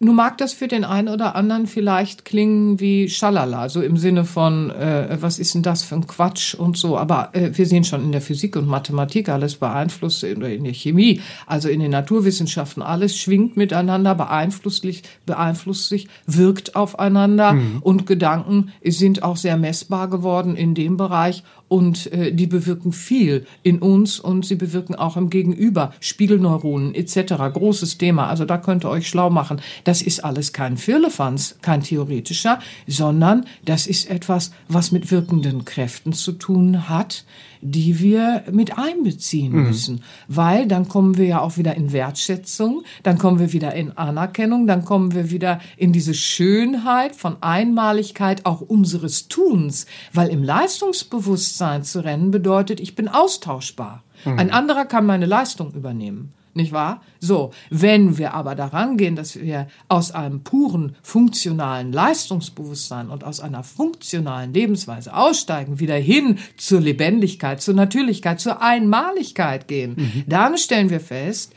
Nun 0.00 0.16
mag 0.16 0.38
das 0.38 0.52
für 0.52 0.66
den 0.66 0.84
einen 0.84 1.08
oder 1.08 1.36
anderen 1.36 1.66
vielleicht 1.66 2.24
klingen 2.24 2.80
wie 2.80 3.08
Schalala, 3.08 3.68
so 3.68 3.80
im 3.80 3.96
Sinne 3.96 4.24
von, 4.24 4.70
äh, 4.70 5.16
was 5.20 5.38
ist 5.38 5.54
denn 5.54 5.62
das 5.62 5.82
für 5.84 5.94
ein 5.94 6.06
Quatsch 6.06 6.54
und 6.54 6.76
so. 6.76 6.98
Aber 6.98 7.30
äh, 7.32 7.50
wir 7.52 7.64
sehen 7.64 7.84
schon 7.84 8.02
in 8.02 8.10
der 8.10 8.20
Physik 8.20 8.56
und 8.56 8.66
Mathematik 8.66 9.28
alles 9.28 9.54
beeinflusst, 9.54 10.24
in, 10.24 10.42
in 10.42 10.64
der 10.64 10.74
Chemie, 10.74 11.20
also 11.46 11.68
in 11.68 11.78
den 11.78 11.92
Naturwissenschaften, 11.92 12.82
alles 12.82 13.16
schwingt 13.16 13.56
miteinander, 13.56 14.16
beeinflusst, 14.16 14.84
beeinflusst 15.26 15.88
sich, 15.88 16.08
wirkt 16.26 16.74
aufeinander 16.74 17.52
mhm. 17.52 17.78
und 17.80 18.06
Gedanken 18.06 18.72
sind 18.84 19.22
auch 19.22 19.36
sehr 19.36 19.56
messbar 19.56 20.10
geworden 20.10 20.56
in 20.56 20.74
dem 20.74 20.96
Bereich 20.96 21.44
und 21.68 22.12
äh, 22.12 22.32
die 22.32 22.46
bewirken 22.46 22.92
viel 22.92 23.46
in 23.62 23.78
uns 23.78 24.20
und 24.20 24.44
sie 24.44 24.54
bewirken 24.54 24.94
auch 24.94 25.16
im 25.16 25.30
Gegenüber. 25.30 25.92
Spiegelneuronen 26.00 26.94
etc. 26.94 27.34
Großes 27.52 27.98
Thema. 27.98 28.28
Also 28.28 28.44
da 28.44 28.58
könnt 28.58 28.84
ihr 28.84 28.90
euch 28.90 29.08
schlau 29.08 29.30
machen. 29.30 29.60
Das 29.84 30.02
ist 30.02 30.24
alles 30.24 30.52
kein 30.52 30.76
Firlefanz, 30.76 31.56
kein 31.62 31.82
theoretischer, 31.82 32.60
sondern 32.86 33.46
das 33.64 33.86
ist 33.86 34.10
etwas, 34.10 34.52
was 34.68 34.92
mit 34.92 35.10
wirkenden 35.10 35.64
Kräften 35.64 36.12
zu 36.12 36.32
tun 36.32 36.88
hat, 36.88 37.24
die 37.64 37.98
wir 37.98 38.44
mit 38.52 38.78
einbeziehen 38.78 39.52
mhm. 39.52 39.62
müssen. 39.64 40.02
Weil 40.28 40.68
dann 40.68 40.86
kommen 40.86 41.16
wir 41.16 41.24
ja 41.24 41.40
auch 41.40 41.56
wieder 41.56 41.74
in 41.74 41.92
Wertschätzung, 41.92 42.84
dann 43.02 43.18
kommen 43.18 43.38
wir 43.38 43.52
wieder 43.52 43.74
in 43.74 43.96
Anerkennung, 43.96 44.66
dann 44.66 44.84
kommen 44.84 45.14
wir 45.14 45.30
wieder 45.30 45.60
in 45.78 45.92
diese 45.92 46.14
Schönheit 46.14 47.16
von 47.16 47.42
Einmaligkeit 47.42 48.44
auch 48.44 48.60
unseres 48.60 49.28
Tuns. 49.28 49.86
Weil 50.12 50.28
im 50.28 50.44
Leistungsbewusstsein 50.44 51.82
zu 51.84 52.04
rennen 52.04 52.30
bedeutet, 52.30 52.80
ich 52.80 52.94
bin 52.94 53.08
austauschbar. 53.08 54.04
Mhm. 54.26 54.38
Ein 54.38 54.50
anderer 54.52 54.84
kann 54.84 55.06
meine 55.06 55.26
Leistung 55.26 55.72
übernehmen 55.72 56.34
nicht 56.54 56.72
wahr? 56.72 57.02
So, 57.20 57.52
wenn 57.70 58.18
wir 58.18 58.34
aber 58.34 58.54
daran 58.54 58.96
gehen, 58.96 59.16
dass 59.16 59.36
wir 59.40 59.66
aus 59.88 60.12
einem 60.12 60.42
puren 60.42 60.96
funktionalen 61.02 61.92
Leistungsbewusstsein 61.92 63.10
und 63.10 63.24
aus 63.24 63.40
einer 63.40 63.62
funktionalen 63.62 64.54
Lebensweise 64.54 65.14
aussteigen, 65.14 65.80
wieder 65.80 65.96
hin 65.96 66.38
zur 66.56 66.80
Lebendigkeit, 66.80 67.60
zur 67.60 67.74
Natürlichkeit, 67.74 68.40
zur 68.40 68.62
Einmaligkeit 68.62 69.68
gehen, 69.68 69.94
mhm. 69.96 70.24
dann 70.26 70.58
stellen 70.58 70.90
wir 70.90 71.00
fest, 71.00 71.54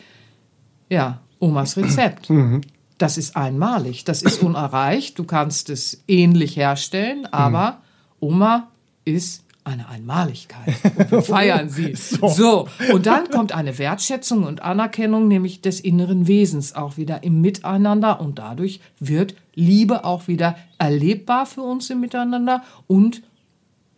ja, 0.90 1.22
Omas 1.40 1.78
Rezept. 1.78 2.30
Mhm. 2.30 2.62
das 2.98 3.18
ist 3.18 3.36
einmalig, 3.36 4.06
das 4.06 4.24
ist 4.24 4.42
unerreicht. 4.42 5.20
Du 5.20 5.24
kannst 5.24 5.70
es 5.70 6.04
ähnlich 6.08 6.58
herstellen, 6.58 7.28
aber 7.28 7.82
Oma 8.20 8.72
ist 9.06 9.44
eine 9.68 9.90
Einmaligkeit. 9.90 10.76
Und 10.98 11.12
wir 11.12 11.22
feiern 11.22 11.70
sie. 11.70 11.96
so. 11.96 12.28
so. 12.30 12.68
Und 12.92 13.06
dann 13.06 13.30
kommt 13.30 13.52
eine 13.52 13.78
Wertschätzung 13.78 14.44
und 14.44 14.62
Anerkennung, 14.62 15.28
nämlich 15.28 15.62
des 15.62 15.80
inneren 15.80 16.28
Wesens 16.28 16.76
auch 16.76 16.98
wieder 16.98 17.24
im 17.24 17.42
Miteinander. 17.42 18.20
Und 18.20 18.40
dadurch 18.40 18.80
wird 19.00 19.36
Liebe 19.54 20.06
auch 20.06 20.28
wieder 20.28 20.56
erlebbar 20.78 21.46
für 21.46 21.62
uns 21.62 21.90
im 21.90 22.00
Miteinander 22.00 22.64
und 22.88 23.24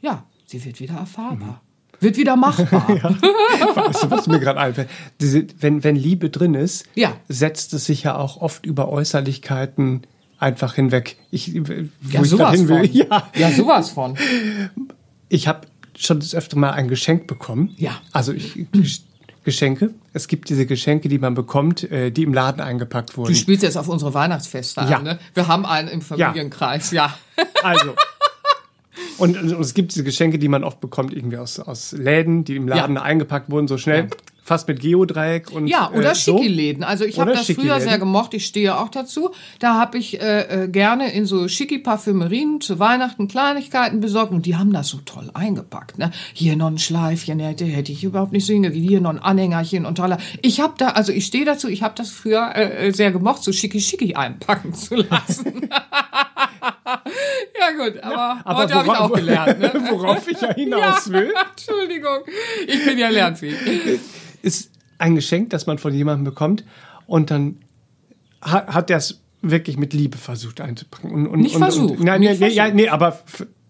ja, 0.02 0.24
sie 0.46 0.64
wird 0.64 0.80
wieder 0.80 0.96
erfahrbar. 0.96 1.62
Mhm. 1.62 2.02
Wird 2.02 2.18
wieder 2.18 2.36
machbar. 2.38 2.86
ja. 2.90 3.76
weißt 3.76 4.04
du, 4.04 4.12
was 4.12 4.28
mir 4.28 4.40
gerade 4.40 4.60
einfällt? 4.60 4.90
Diese, 5.20 5.46
wenn, 5.60 5.84
wenn 5.84 5.96
Liebe 5.98 6.30
drin 6.30 6.54
ist, 6.54 6.86
ja. 6.96 7.14
setzt 7.28 7.74
es 7.74 7.86
sich 7.86 8.04
ja 8.04 8.16
auch 8.16 8.40
oft 8.42 8.66
über 8.66 8.88
Äußerlichkeiten 8.90 10.04
einfach 10.38 10.76
hinweg. 10.76 11.18
Ich, 11.30 11.54
wo 11.54 11.74
ja, 12.10 12.22
ich 12.22 12.30
sowas 12.30 12.56
hin 12.56 12.70
will. 12.70 12.88
Von. 12.88 12.94
Ja. 12.94 13.30
ja, 13.36 13.52
sowas 13.52 13.90
von. 13.90 14.18
Ich 15.30 15.48
habe 15.48 15.68
schon 15.98 16.20
das 16.20 16.36
öfter 16.36 16.58
mal 16.58 16.72
ein 16.72 16.88
Geschenk 16.88 17.28
bekommen. 17.28 17.74
Ja. 17.78 18.02
Also 18.12 18.34
ich, 18.34 18.68
Geschenke. 19.44 19.94
Es 20.14 20.28
gibt 20.28 20.50
diese 20.50 20.66
Geschenke, 20.66 21.10
die 21.10 21.18
man 21.18 21.34
bekommt, 21.34 21.90
äh, 21.90 22.12
die 22.12 22.24
im 22.24 22.34
Laden 22.34 22.62
eingepackt 22.62 23.18
wurden. 23.18 23.34
Du 23.34 23.40
spielst 23.40 23.64
jetzt 23.64 23.78
auf 23.78 23.88
unsere 23.88 24.14
Weihnachtsfeste 24.14 24.82
ja. 24.82 24.98
an, 24.98 25.04
ne? 25.04 25.20
Wir 25.34 25.48
haben 25.48 25.66
einen 25.66 25.88
im 25.88 26.02
Familienkreis, 26.02 26.92
ja. 26.92 27.16
ja. 27.38 27.46
Also. 27.64 27.96
Und, 29.18 29.38
und, 29.38 29.60
es 29.60 29.74
gibt 29.74 29.94
diese 29.94 30.04
Geschenke, 30.04 30.40
die 30.40 30.48
man 30.48 30.64
oft 30.64 30.80
bekommt, 30.82 31.14
irgendwie 31.14 31.38
aus, 31.38 31.60
aus 31.60 31.94
Läden, 31.94 32.44
die 32.44 32.56
im 32.56 32.68
Laden 32.68 32.96
ja. 32.96 33.02
eingepackt 33.02 33.50
wurden, 33.50 33.68
so 33.68 33.78
schnell. 33.78 34.10
Ja 34.50 34.56
fast 34.56 34.68
mit 34.68 34.80
Geodreieck 34.80 35.52
und 35.52 35.68
ja 35.68 35.92
oder 35.92 36.12
äh. 36.12 36.16
Schicki-Läden. 36.16 36.84
Also 36.84 37.06
ich 37.06 37.20
habe 37.20 37.34
das 37.34 37.52
früher 37.52 37.80
sehr 37.80 38.00
gemocht. 38.00 38.34
Ich 38.34 38.48
stehe 38.48 38.78
auch 38.78 38.90
dazu. 38.90 39.30
Da 39.60 39.76
habe 39.76 40.00
ich 40.00 40.20
äh, 40.20 40.64
äh, 40.64 40.68
gerne 40.68 41.14
in 41.14 41.28
so 41.28 41.48
schicki 41.48 41.78
Parfümerien 41.78 42.60
zu 42.60 42.80
Weihnachten 42.80 43.28
Kleinigkeiten 43.28 44.00
besorgt 44.00 44.32
und 44.32 44.48
die 44.48 44.56
haben 44.56 44.74
das 44.74 44.88
so 44.88 44.98
toll 45.06 45.30
eingepackt. 45.36 46.00
Ne? 46.00 46.10
Hier 46.34 46.56
noch 46.56 46.68
ein 46.68 46.80
Schleifchen 46.80 47.40
hätte 47.40 47.66
hätte 47.66 47.92
ich 47.92 48.04
überhaupt 48.04 48.32
nicht 48.32 48.48
so 48.48 48.54
hingekriegt. 48.54 48.90
Hier 48.90 49.02
noch 49.02 49.12
ein 49.12 49.20
Anhängerchen 49.20 49.86
und 49.86 49.96
toller. 49.96 50.18
Ich 50.42 50.60
habe 50.60 50.74
da 50.78 50.90
also 50.90 51.12
ich 51.12 51.28
stehe 51.28 51.46
dazu. 51.46 51.68
Ich 51.68 51.84
habe 51.84 51.94
das 51.96 52.10
früher 52.10 52.52
äh, 52.56 52.88
äh 52.88 52.92
sehr 52.92 53.12
gemocht, 53.12 53.44
so 53.44 53.52
schicki 53.52 53.80
schicki 53.80 54.16
einpacken 54.16 54.74
zu 54.74 54.96
lassen. 54.96 55.70
ja 57.60 57.72
gut, 57.78 58.00
aber, 58.02 58.16
ja, 58.16 58.42
aber 58.44 58.60
heute 58.60 58.74
habe 58.74 58.88
ich 58.88 58.98
auch 58.98 59.14
gelernt. 59.14 59.60
Ne? 59.60 59.72
Worauf 59.92 60.28
ich 60.28 60.42
ja 60.42 60.54
hinaus 60.56 61.06
ja, 61.06 61.14
will. 61.14 61.34
Entschuldigung, 61.52 62.20
ich 62.68 62.84
bin 62.84 62.98
ja 62.98 63.10
lernfähig 63.10 63.56
ist 64.42 64.72
ein 64.98 65.16
Geschenk, 65.16 65.50
das 65.50 65.66
man 65.66 65.78
von 65.78 65.94
jemandem 65.94 66.26
bekommt 66.26 66.64
und 67.08 67.32
dann 67.32 67.58
hat, 68.42 68.68
hat 68.68 68.90
er 68.90 68.98
es 68.98 69.22
wirklich 69.42 69.78
mit 69.78 69.94
Liebe 69.94 70.18
versucht 70.18 70.62
einzupacken. 70.62 71.12
Und, 71.12 71.28
und, 71.28 71.42
nicht 71.42 71.56
und, 71.56 71.62
versucht. 71.62 72.00
Und, 72.00 72.04
nein, 72.04 72.20
nicht 72.22 72.40
nee, 72.40 72.52
versucht. 72.52 72.76
nee, 72.76 72.90
aber 72.90 73.20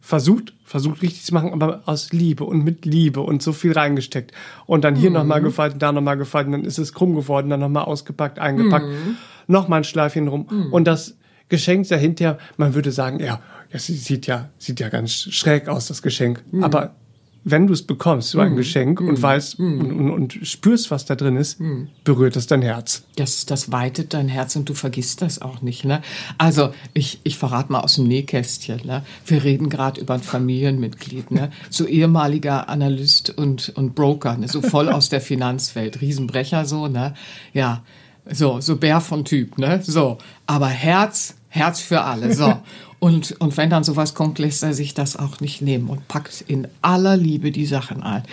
versucht, 0.02 0.54
versucht 0.66 1.02
richtig 1.02 1.24
zu 1.24 1.34
machen, 1.34 1.54
aber 1.54 1.84
aus 1.86 2.12
Liebe 2.12 2.44
und 2.44 2.64
mit 2.64 2.86
Liebe 2.86 3.22
und 3.22 3.44
so 3.44 3.54
viel 3.54 3.74
reingesteckt. 3.74 4.32
Und 4.66 4.84
dann 4.84 4.96
hier 4.96 5.10
mhm. 5.10 5.18
nochmal 5.18 5.42
gefaltet, 5.42 5.82
da 5.82 5.92
nochmal 5.92 6.18
gefaltet, 6.18 6.54
dann 6.54 6.66
ist 6.66 6.80
es 6.80 6.94
krumm 6.94 7.16
geworden, 7.16 7.50
dann 7.50 7.60
nochmal 7.60 7.84
ausgepackt, 7.84 8.40
eingepackt, 8.40 8.88
mhm. 8.88 9.18
nochmal 9.48 9.82
ein 9.82 9.84
Schleifchen 9.84 10.28
rum. 10.28 10.48
Mhm. 10.50 10.74
Und 10.74 10.86
das 10.86 11.16
Geschenk 11.48 11.88
dahinter, 11.90 12.40
man 12.58 12.74
würde 12.74 12.92
sagen, 12.92 13.20
ja, 13.20 13.42
ja, 13.72 13.80
sie 13.80 13.96
sieht 13.96 14.26
ja, 14.26 14.50
sieht 14.58 14.80
ja 14.80 14.90
ganz 14.90 15.14
schräg 15.14 15.68
aus, 15.68 15.88
das 15.88 16.02
Geschenk. 16.02 16.44
Mhm. 16.52 16.64
Aber 16.64 16.96
wenn 17.44 17.68
du 17.68 17.74
es 17.74 17.84
bekommst, 17.84 18.30
so 18.30 18.40
ein 18.40 18.54
mm. 18.54 18.58
Geschenk, 18.58 19.02
mm. 19.02 19.08
und 19.08 19.22
weißt 19.22 19.60
mm. 19.60 19.80
Und, 19.80 19.92
und, 19.92 20.12
und, 20.12 20.48
spürst, 20.48 20.92
was 20.92 21.06
da 21.06 21.16
drin 21.16 21.38
ist, 21.38 21.60
mm. 21.60 21.88
berührt 22.04 22.36
es 22.36 22.48
dein 22.48 22.62
Herz. 22.62 23.04
Das, 23.16 23.46
das 23.46 23.72
weitet 23.72 24.14
dein 24.14 24.28
Herz 24.28 24.56
und 24.56 24.68
du 24.68 24.74
vergisst 24.74 25.22
das 25.22 25.42
auch 25.42 25.62
nicht. 25.62 25.86
Ne? 25.86 26.02
Also, 26.38 26.74
ich, 26.94 27.22
ich 27.24 27.38
verrate 27.38 27.72
mal 27.72 27.80
aus 27.80 27.96
dem 27.96 28.08
Nähkästchen. 28.08 28.82
Ne? 28.86 29.04
Wir 29.26 29.44
reden 29.44 29.70
gerade 29.70 30.02
über 30.02 30.16
ein 30.16 30.22
Familienmitglied, 30.22 31.32
ne? 31.32 31.52
so 31.70 31.86
ehemaliger 31.86 32.70
Analyst 32.70 33.30
und, 33.38 33.70
und 33.76 33.96
Broker, 33.96 34.38
ne? 34.38 34.48
so 34.48 34.62
voll 34.62 34.90
aus 34.90 35.10
der 35.10 35.22
Finanzwelt, 35.22 36.02
Riesenbrecher 36.02 36.66
so, 36.66 36.88
ne? 36.88 37.14
Ja, 37.54 37.84
so, 38.30 38.62
so 38.62 38.76
Bär 38.76 39.02
von 39.02 39.26
Typ, 39.26 39.58
ne? 39.58 39.82
So, 39.84 40.18
aber 40.46 40.68
Herz, 40.68 41.36
Herz 41.50 41.80
für 41.80 42.02
alle, 42.02 42.34
so. 42.34 42.56
Und, 43.00 43.40
und 43.40 43.56
wenn 43.56 43.70
dann 43.70 43.86
sowas 43.86 44.14
kommt, 44.14 44.40
lässt 44.40 44.62
er 44.62 44.74
sich 44.74 44.94
das 44.94 45.16
auch 45.16 45.40
nicht 45.40 45.62
nehmen 45.62 45.88
und 45.88 46.10
packt 46.10 46.44
in 46.46 46.68
aller 46.82 47.16
Liebe 47.16 47.52
die 47.52 47.66
Sachen 47.66 48.04
ein. 48.04 48.24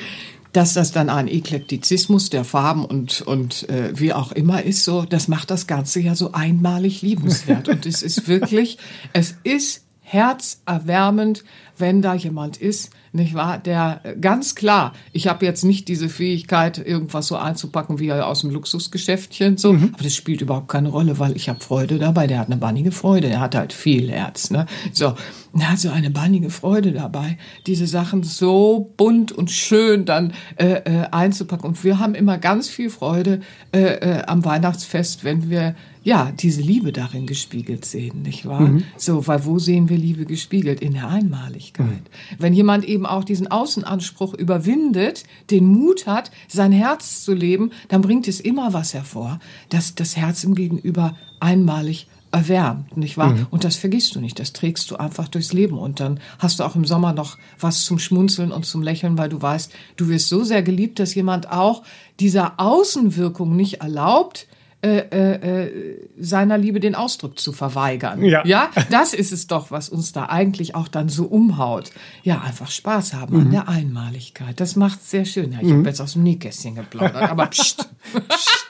Dass 0.52 0.74
das 0.74 0.90
dann 0.90 1.08
ein 1.08 1.28
Eklektizismus 1.28 2.30
der 2.30 2.44
Farben 2.44 2.84
und, 2.84 3.22
und 3.22 3.68
äh, 3.68 3.92
wie 3.94 4.12
auch 4.12 4.32
immer 4.32 4.64
ist, 4.64 4.82
so, 4.82 5.04
das 5.04 5.28
macht 5.28 5.52
das 5.52 5.68
Ganze 5.68 6.00
ja 6.00 6.16
so 6.16 6.32
einmalig 6.32 7.00
liebenswert. 7.02 7.68
Und 7.68 7.86
es 7.86 8.02
ist 8.02 8.26
wirklich, 8.26 8.78
es 9.12 9.36
ist 9.44 9.85
herzerwärmend, 10.08 11.42
wenn 11.78 12.00
da 12.00 12.14
jemand 12.14 12.58
ist, 12.58 12.90
nicht 13.12 13.34
wahr? 13.34 13.58
Der 13.58 14.00
ganz 14.20 14.54
klar, 14.54 14.92
ich 15.12 15.26
habe 15.26 15.44
jetzt 15.44 15.64
nicht 15.64 15.88
diese 15.88 16.08
Fähigkeit, 16.08 16.78
irgendwas 16.78 17.26
so 17.26 17.36
einzupacken 17.36 17.98
wie 17.98 18.12
aus 18.12 18.42
dem 18.42 18.50
Luxusgeschäftchen, 18.50 19.56
so, 19.56 19.72
mhm. 19.72 19.90
aber 19.94 20.04
das 20.04 20.14
spielt 20.14 20.42
überhaupt 20.42 20.68
keine 20.68 20.90
Rolle, 20.90 21.18
weil 21.18 21.34
ich 21.36 21.48
habe 21.48 21.58
Freude 21.58 21.98
dabei. 21.98 22.28
Der 22.28 22.38
hat 22.38 22.46
eine 22.46 22.56
bannige 22.56 22.92
Freude, 22.92 23.28
der 23.28 23.40
hat 23.40 23.56
halt 23.56 23.72
viel 23.72 24.08
Herz, 24.08 24.50
ne? 24.50 24.66
So, 24.92 25.14
er 25.58 25.72
hat 25.72 25.80
so 25.80 25.90
eine 25.90 26.10
bannige 26.10 26.50
Freude 26.50 26.92
dabei, 26.92 27.36
diese 27.66 27.88
Sachen 27.88 28.22
so 28.22 28.92
bunt 28.96 29.32
und 29.32 29.50
schön 29.50 30.04
dann 30.04 30.34
äh, 30.56 30.66
äh, 30.66 31.06
einzupacken. 31.10 31.66
Und 31.66 31.82
wir 31.82 31.98
haben 31.98 32.14
immer 32.14 32.38
ganz 32.38 32.68
viel 32.68 32.90
Freude 32.90 33.40
äh, 33.72 33.80
äh, 33.80 34.22
am 34.26 34.44
Weihnachtsfest, 34.44 35.24
wenn 35.24 35.50
wir 35.50 35.74
ja, 36.06 36.30
diese 36.30 36.62
Liebe 36.62 36.92
darin 36.92 37.26
gespiegelt 37.26 37.84
sehen, 37.84 38.22
nicht 38.22 38.46
wahr? 38.46 38.60
Mhm. 38.60 38.84
So, 38.96 39.26
weil 39.26 39.44
wo 39.44 39.58
sehen 39.58 39.88
wir 39.88 39.98
Liebe 39.98 40.24
gespiegelt? 40.24 40.80
In 40.80 40.92
der 40.92 41.08
Einmaligkeit. 41.08 41.84
Mhm. 41.88 42.36
Wenn 42.38 42.52
jemand 42.52 42.84
eben 42.84 43.06
auch 43.06 43.24
diesen 43.24 43.48
Außenanspruch 43.48 44.32
überwindet, 44.32 45.24
den 45.50 45.66
Mut 45.66 46.06
hat, 46.06 46.30
sein 46.46 46.70
Herz 46.70 47.24
zu 47.24 47.34
leben, 47.34 47.72
dann 47.88 48.02
bringt 48.02 48.28
es 48.28 48.38
immer 48.38 48.72
was 48.72 48.94
hervor, 48.94 49.40
dass 49.68 49.96
das 49.96 50.16
Herz 50.16 50.44
im 50.44 50.54
Gegenüber 50.54 51.16
einmalig 51.40 52.06
erwärmt, 52.30 52.96
nicht 52.96 53.16
wahr? 53.16 53.32
Mhm. 53.32 53.46
Und 53.50 53.64
das 53.64 53.74
vergisst 53.74 54.14
du 54.14 54.20
nicht, 54.20 54.38
das 54.38 54.52
trägst 54.52 54.88
du 54.92 54.96
einfach 54.96 55.26
durchs 55.26 55.52
Leben 55.52 55.76
und 55.76 55.98
dann 55.98 56.20
hast 56.38 56.60
du 56.60 56.64
auch 56.64 56.76
im 56.76 56.84
Sommer 56.84 57.14
noch 57.14 57.36
was 57.58 57.84
zum 57.84 57.98
Schmunzeln 57.98 58.52
und 58.52 58.64
zum 58.64 58.80
Lächeln, 58.80 59.18
weil 59.18 59.28
du 59.28 59.42
weißt, 59.42 59.72
du 59.96 60.06
wirst 60.06 60.28
so 60.28 60.44
sehr 60.44 60.62
geliebt, 60.62 61.00
dass 61.00 61.16
jemand 61.16 61.50
auch 61.50 61.82
dieser 62.20 62.60
Außenwirkung 62.60 63.56
nicht 63.56 63.80
erlaubt, 63.80 64.46
äh, 64.86 65.08
äh, 65.10 65.64
äh, 65.64 66.08
seiner 66.16 66.58
Liebe 66.58 66.78
den 66.78 66.94
Ausdruck 66.94 67.40
zu 67.40 67.52
verweigern. 67.52 68.22
Ja. 68.22 68.46
ja, 68.46 68.70
das 68.88 69.14
ist 69.14 69.32
es 69.32 69.48
doch, 69.48 69.72
was 69.72 69.88
uns 69.88 70.12
da 70.12 70.26
eigentlich 70.26 70.76
auch 70.76 70.86
dann 70.86 71.08
so 71.08 71.24
umhaut. 71.24 71.90
Ja, 72.22 72.42
einfach 72.42 72.70
Spaß 72.70 73.14
haben 73.14 73.34
mhm. 73.34 73.40
an 73.40 73.50
der 73.50 73.68
Einmaligkeit. 73.68 74.60
Das 74.60 74.76
macht 74.76 75.02
sehr 75.04 75.24
schön. 75.24 75.52
Ich 75.60 75.62
mhm. 75.62 75.78
habe 75.78 75.88
jetzt 75.88 76.00
aus 76.00 76.12
dem 76.12 76.22
Nähkästchen 76.22 76.76
geplaudert, 76.76 77.16
aber 77.16 77.46
pst, 77.50 77.88
pst. 78.28 78.68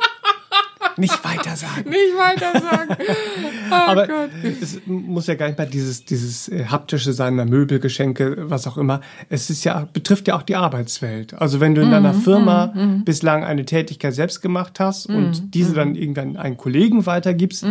Nicht 0.98 1.24
weiter 1.24 1.56
sagen. 1.56 1.88
Nicht 1.88 2.16
weiter 2.16 2.60
sagen. 2.60 2.96
Oh 3.68 3.74
Aber 3.74 4.06
Gott. 4.06 4.30
es 4.62 4.80
muss 4.86 5.26
ja 5.26 5.34
gar 5.34 5.48
nicht 5.48 5.58
mal 5.58 5.66
dieses, 5.66 6.04
dieses 6.04 6.48
äh, 6.48 6.66
haptische 6.66 7.12
sein, 7.12 7.34
Möbel, 7.34 7.80
Geschenke, 7.80 8.48
was 8.48 8.68
auch 8.68 8.76
immer. 8.76 9.00
Es 9.28 9.50
ist 9.50 9.64
ja, 9.64 9.88
betrifft 9.92 10.28
ja 10.28 10.36
auch 10.36 10.42
die 10.42 10.54
Arbeitswelt. 10.54 11.34
Also 11.34 11.58
wenn 11.58 11.74
du 11.74 11.82
in 11.82 11.90
deiner 11.90 12.12
mhm, 12.12 12.20
Firma 12.20 12.66
mm. 12.66 13.04
bislang 13.04 13.42
eine 13.42 13.64
Tätigkeit 13.64 14.14
selbst 14.14 14.40
gemacht 14.40 14.78
hast 14.78 15.08
mm, 15.08 15.16
und 15.16 15.54
diese 15.54 15.74
dann 15.74 15.96
irgendwann 15.96 16.36
einen 16.36 16.56
Kollegen 16.56 17.06
weitergibst, 17.06 17.66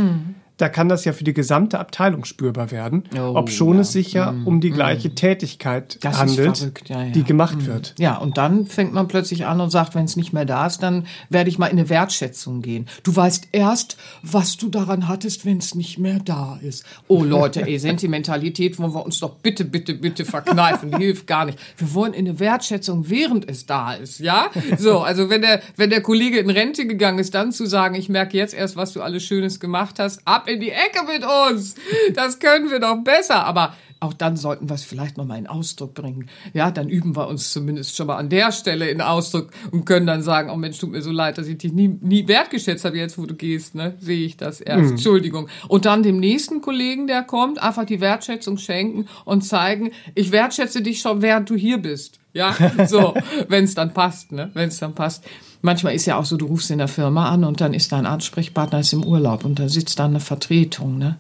da 0.58 0.70
kann 0.70 0.88
das 0.88 1.06
ja 1.06 1.14
für 1.14 1.24
die 1.24 1.34
gesamte 1.34 1.80
Abteilung 1.80 2.26
spürbar 2.26 2.72
werden, 2.72 3.04
oh, 3.18 3.34
ob 3.36 3.50
schon 3.50 3.76
ja. 3.76 3.82
es 3.82 3.92
sich 3.92 4.14
ja 4.14 4.32
mm, 4.32 4.48
um 4.48 4.62
die 4.62 4.72
gleiche 4.72 5.10
mm. 5.10 5.16
Tätigkeit 5.16 5.98
das 6.02 6.18
handelt, 6.18 6.72
ja, 6.88 7.04
ja. 7.04 7.10
die 7.12 7.24
gemacht 7.24 7.58
mm. 7.58 7.66
wird. 7.66 7.94
Ja, 8.00 8.18
und 8.18 8.38
dann 8.38 8.66
fängt 8.66 8.94
man 8.94 9.08
plötzlich 9.08 9.46
an 9.46 9.60
und 9.60 9.70
sagt, 9.70 9.96
wenn 9.96 10.06
es 10.06 10.16
nicht 10.16 10.32
mehr 10.32 10.46
da 10.46 10.66
ist, 10.66 10.82
dann 10.82 11.08
werde 11.30 11.50
ich 11.50 11.58
mal 11.58 11.68
in 11.68 11.78
eine 11.78 11.90
Wertschätzung 11.90 12.62
gehen. 12.62 12.88
Du 13.04 13.16
weißt 13.16 13.50
erst, 13.52 13.98
was 14.22 14.56
du 14.56 14.70
daran 14.70 15.08
hattest, 15.08 15.46
wenn 15.46 15.58
es 15.58 15.76
nicht 15.76 16.00
mehr 16.00 16.20
da 16.24 16.58
ist. 16.62 16.86
Oh 17.08 17.24
Leute, 17.24 17.68
ey, 17.68 17.78
Sentimentalität 17.86 18.80
wollen 18.80 18.94
wir 18.94 19.06
uns 19.06 19.20
doch 19.20 19.36
bitte, 19.36 19.66
bitte, 19.66 19.94
bitte 19.94 20.24
verkneifen. 20.24 20.92
Die 20.92 20.98
hilft 21.06 21.28
gar 21.28 21.46
nicht. 21.46 21.60
Wir 21.78 21.94
wollen 21.94 22.14
in 22.14 22.28
eine 22.28 22.40
Wertschätzung, 22.40 23.10
während 23.10 23.50
es 23.50 23.66
da 23.66 23.94
ist, 23.94 24.20
ja? 24.20 24.50
So, 24.78 25.00
also 25.00 25.30
wenn 25.30 25.42
der, 25.42 25.62
wenn 25.76 25.90
der 25.90 26.02
Kollege 26.02 26.40
in 26.40 26.50
Rente 26.50 26.88
gegangen 26.88 27.20
ist, 27.20 27.36
dann 27.36 27.52
zu 27.52 27.66
sagen, 27.66 27.96
ich 27.96 28.08
merke 28.08 28.38
jetzt 28.38 28.54
erst, 28.54 28.78
was 28.78 28.94
du 28.94 29.02
alles 29.02 29.24
Schönes 29.24 29.60
gemacht 29.60 30.00
hast, 30.00 30.26
ab 30.26 30.45
in 30.48 30.60
die 30.60 30.72
Ecke 30.72 31.06
mit 31.06 31.24
uns. 31.24 31.76
Das 32.14 32.40
können 32.40 32.70
wir 32.70 32.80
doch 32.80 33.04
besser. 33.04 33.46
Aber 33.46 33.76
auch 34.00 34.14
dann 34.14 34.36
sollten 34.38 34.70
wir 34.70 34.76
es 34.76 34.84
vielleicht 34.84 35.18
noch 35.18 35.26
mal 35.26 35.38
in 35.38 35.48
Ausdruck 35.48 35.94
bringen. 35.94 36.30
Ja, 36.54 36.70
dann 36.70 36.90
üben 36.90 37.16
wir 37.16 37.28
uns 37.28 37.52
zumindest 37.52 37.96
schon 37.96 38.08
mal 38.08 38.18
an 38.18 38.30
der 38.30 38.52
Stelle 38.52 38.90
in 38.90 39.02
Ausdruck 39.02 39.52
und 39.72 39.86
können 39.86 40.06
dann 40.06 40.22
sagen, 40.22 40.50
oh 40.50 40.58
Mensch, 40.58 40.78
tut 40.78 40.92
mir 40.92 41.02
so 41.02 41.12
leid, 41.12 41.38
dass 41.38 41.48
ich 41.48 41.58
dich 41.58 41.72
nie, 41.72 41.88
nie 41.88 42.28
wertgeschätzt 42.28 42.86
habe, 42.86 42.98
jetzt 42.98 43.18
wo 43.18 43.26
du 43.26 43.36
gehst, 43.36 43.74
ne? 43.74 43.96
Sehe 44.00 44.26
ich 44.26 44.38
das 44.38 44.62
erst. 44.62 44.84
Mhm. 44.84 44.90
Entschuldigung. 44.92 45.48
Und 45.70 45.86
dann 45.86 46.04
dem 46.04 46.20
nächsten 46.20 46.62
Kollegen, 46.62 47.08
der 47.08 47.24
kommt, 47.24 47.62
einfach 47.62 47.86
die 47.86 48.02
Wertschätzung 48.02 48.58
schenken 48.58 49.08
und 49.24 49.42
zeigen, 49.42 49.92
ich 50.14 50.32
wertschätze 50.32 50.82
dich 50.82 51.00
schon, 51.00 51.22
während 51.22 51.50
du 51.50 51.56
hier 51.56 51.78
bist. 51.78 52.20
Ja, 52.36 52.54
so, 52.86 53.14
wenn 53.48 53.64
es 53.64 53.76
dann 53.76 53.94
passt, 53.94 54.34
ne? 54.34 54.52
Wenn 54.54 54.68
es 54.68 54.78
dann 54.78 54.94
passt. 54.94 55.24
Manchmal 55.62 55.96
ist 55.96 56.06
ja 56.06 56.18
auch 56.18 56.26
so, 56.26 56.36
du 56.36 56.48
rufst 56.48 56.70
in 56.70 56.80
der 56.80 56.90
Firma 56.90 57.30
an 57.30 57.46
und 57.46 57.62
dann 57.62 57.74
ist 57.74 57.94
dein 57.94 58.06
Ansprechpartner 58.06 58.82
ist 58.82 58.92
im 58.92 59.06
Urlaub 59.06 59.46
und 59.46 59.58
da 59.58 59.70
sitzt 59.70 60.00
dann 60.00 60.12
eine 60.12 60.20
Vertretung, 60.20 60.98
ne? 60.98 61.18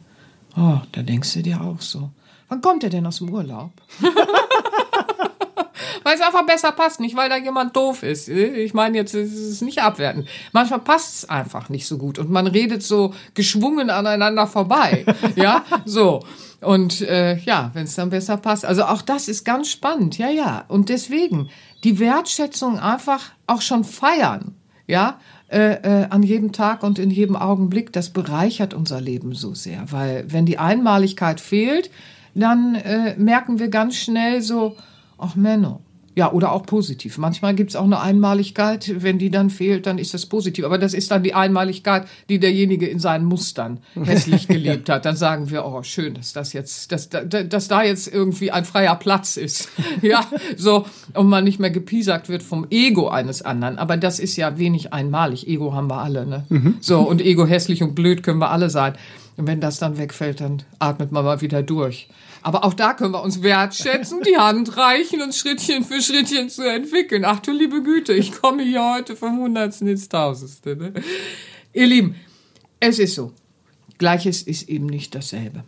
Oh, 0.57 0.79
da 0.91 1.01
denkst 1.03 1.33
du 1.33 1.41
dir 1.41 1.61
auch 1.61 1.79
so. 1.79 2.09
Wann 2.49 2.59
kommt 2.59 2.83
er 2.83 2.89
denn 2.89 3.07
aus 3.07 3.19
dem 3.19 3.29
Urlaub? 3.29 3.71
weil 6.03 6.15
es 6.15 6.21
einfach 6.21 6.45
besser 6.45 6.73
passt, 6.73 6.99
nicht 6.99 7.15
weil 7.15 7.29
da 7.29 7.37
jemand 7.37 7.75
doof 7.75 8.03
ist. 8.03 8.27
Ich 8.27 8.73
meine, 8.73 8.97
jetzt 8.97 9.15
ist 9.15 9.33
es 9.33 9.61
nicht 9.61 9.81
abwertend. 9.81 10.27
Manchmal 10.51 10.79
passt 10.79 11.15
es 11.15 11.29
einfach 11.29 11.69
nicht 11.69 11.87
so 11.87 11.97
gut 11.97 12.19
und 12.19 12.29
man 12.29 12.45
redet 12.45 12.83
so 12.83 13.13
geschwungen 13.33 13.89
aneinander 13.89 14.47
vorbei. 14.47 15.05
ja, 15.35 15.63
so. 15.85 16.23
Und 16.65 17.01
äh, 17.01 17.37
ja, 17.37 17.71
wenn 17.73 17.83
es 17.83 17.95
dann 17.95 18.09
besser 18.09 18.37
passt. 18.37 18.65
Also 18.65 18.83
auch 18.83 19.01
das 19.01 19.27
ist 19.27 19.45
ganz 19.45 19.69
spannend, 19.69 20.17
ja, 20.17 20.29
ja. 20.29 20.65
Und 20.67 20.89
deswegen 20.89 21.49
die 21.83 21.99
Wertschätzung 21.99 22.79
einfach 22.79 23.31
auch 23.47 23.61
schon 23.61 23.83
feiern, 23.83 24.55
ja, 24.87 25.19
äh, 25.49 25.73
äh, 25.73 26.07
an 26.09 26.23
jedem 26.23 26.51
Tag 26.51 26.83
und 26.83 26.97
in 26.97 27.11
jedem 27.11 27.35
Augenblick, 27.35 27.93
das 27.93 28.09
bereichert 28.09 28.73
unser 28.73 28.99
Leben 28.99 29.33
so 29.33 29.53
sehr. 29.53 29.91
Weil 29.91 30.25
wenn 30.27 30.45
die 30.45 30.57
Einmaligkeit 30.57 31.39
fehlt, 31.39 31.91
dann 32.33 32.75
äh, 32.75 33.15
merken 33.17 33.59
wir 33.59 33.69
ganz 33.69 33.95
schnell 33.95 34.41
so, 34.41 34.75
ach 35.17 35.35
Menno, 35.35 35.81
ja, 36.15 36.31
oder 36.31 36.53
auch 36.53 36.65
positiv. 36.65 37.17
Manchmal 37.17 37.55
gibt's 37.55 37.75
auch 37.75 37.83
eine 37.83 37.99
Einmaligkeit. 37.99 38.89
Wenn 39.03 39.19
die 39.19 39.29
dann 39.29 39.49
fehlt, 39.49 39.85
dann 39.85 39.97
ist 39.97 40.13
das 40.13 40.25
positiv. 40.25 40.63
Aber 40.63 40.77
das 40.77 40.93
ist 40.93 41.11
dann 41.11 41.23
die 41.23 41.33
Einmaligkeit, 41.33 42.07
die 42.29 42.39
derjenige 42.39 42.87
in 42.87 42.99
seinen 42.99 43.25
Mustern 43.25 43.79
hässlich 44.03 44.47
gelebt 44.47 44.87
hat. 44.89 45.03
Dann 45.05 45.17
sagen 45.17 45.49
wir, 45.49 45.65
oh, 45.65 45.83
schön, 45.83 46.13
dass 46.13 46.31
das 46.31 46.53
jetzt, 46.53 46.93
dass, 46.93 47.09
dass 47.09 47.67
da 47.67 47.83
jetzt 47.83 48.11
irgendwie 48.11 48.49
ein 48.49 48.63
freier 48.63 48.95
Platz 48.95 49.35
ist. 49.35 49.69
ja, 50.01 50.25
so, 50.55 50.85
und 51.13 51.27
man 51.27 51.43
nicht 51.43 51.59
mehr 51.59 51.69
gepiesackt 51.71 52.29
wird 52.29 52.43
vom 52.43 52.65
Ego 52.69 53.09
eines 53.09 53.41
anderen. 53.41 53.77
Aber 53.77 53.97
das 53.97 54.19
ist 54.19 54.37
ja 54.37 54.57
wenig 54.57 54.93
einmalig. 54.93 55.47
Ego 55.47 55.73
haben 55.73 55.89
wir 55.89 56.01
alle, 56.01 56.25
ne? 56.25 56.45
Mhm. 56.47 56.77
So, 56.79 57.01
und 57.01 57.21
Ego 57.21 57.45
hässlich 57.45 57.83
und 57.83 57.93
blöd 57.93 58.23
können 58.23 58.39
wir 58.39 58.51
alle 58.51 58.69
sein. 58.69 58.93
Und 59.35 59.47
wenn 59.47 59.59
das 59.59 59.79
dann 59.79 59.97
wegfällt, 59.97 60.39
dann 60.39 60.63
atmet 60.79 61.11
man 61.11 61.25
mal 61.25 61.41
wieder 61.41 61.61
durch. 61.61 62.07
Aber 62.45 62.63
auch 62.63 62.75
da 62.75 62.93
können 62.93 63.11
wir 63.11 63.23
uns 63.23 63.41
wertschätzen, 63.41 64.21
die 64.21 64.37
Hand 64.37 64.77
reichen, 64.77 65.19
uns 65.23 65.39
Schrittchen 65.39 65.83
für 65.83 65.99
Schrittchen 65.99 66.47
zu 66.47 66.61
entwickeln. 66.61 67.25
Ach 67.25 67.39
du 67.39 67.51
liebe 67.51 67.81
Güte, 67.81 68.13
ich 68.13 68.33
komme 68.39 68.61
hier 68.61 68.93
heute 68.93 69.15
vom 69.15 69.39
Hundertsten 69.39 69.87
ins 69.87 70.09
Tausendste. 70.09 70.75
Ne? 70.75 70.93
Ihr 71.73 71.87
Lieben, 71.87 72.15
es 72.79 72.99
ist 72.99 73.15
so. 73.15 73.31
Gleiches 73.97 74.43
ist 74.43 74.69
eben 74.69 74.85
nicht 74.85 75.15
dasselbe. 75.15 75.63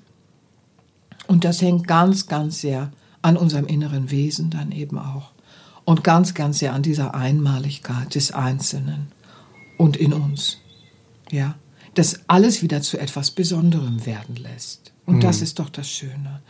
Und 1.25 1.45
das 1.45 1.63
hängt 1.63 1.87
ganz, 1.87 2.27
ganz 2.27 2.61
sehr 2.61 2.91
an 3.23 3.37
unserem 3.37 3.65
inneren 3.65 4.11
Wesen 4.11 4.51
dann 4.51 4.71
eben 4.71 4.99
auch. 4.99 5.31
Und 5.83 6.03
ganz, 6.03 6.35
ganz 6.35 6.59
sehr 6.59 6.73
an 6.73 6.83
dieser 6.83 7.15
Einmaligkeit 7.15 8.13
des 8.13 8.31
Einzelnen 8.31 9.11
und 9.79 9.97
in 9.97 10.13
uns. 10.13 10.59
Ja, 11.31 11.55
das 11.95 12.19
alles 12.27 12.61
wieder 12.61 12.83
zu 12.83 12.99
etwas 12.99 13.31
Besonderem 13.31 14.05
werden 14.05 14.35
lässt. 14.35 14.86
Und 15.07 15.15
mhm. 15.15 15.21
das 15.21 15.41
ist 15.41 15.57
doch 15.57 15.69
das 15.69 15.89
Schöne. 15.89 16.41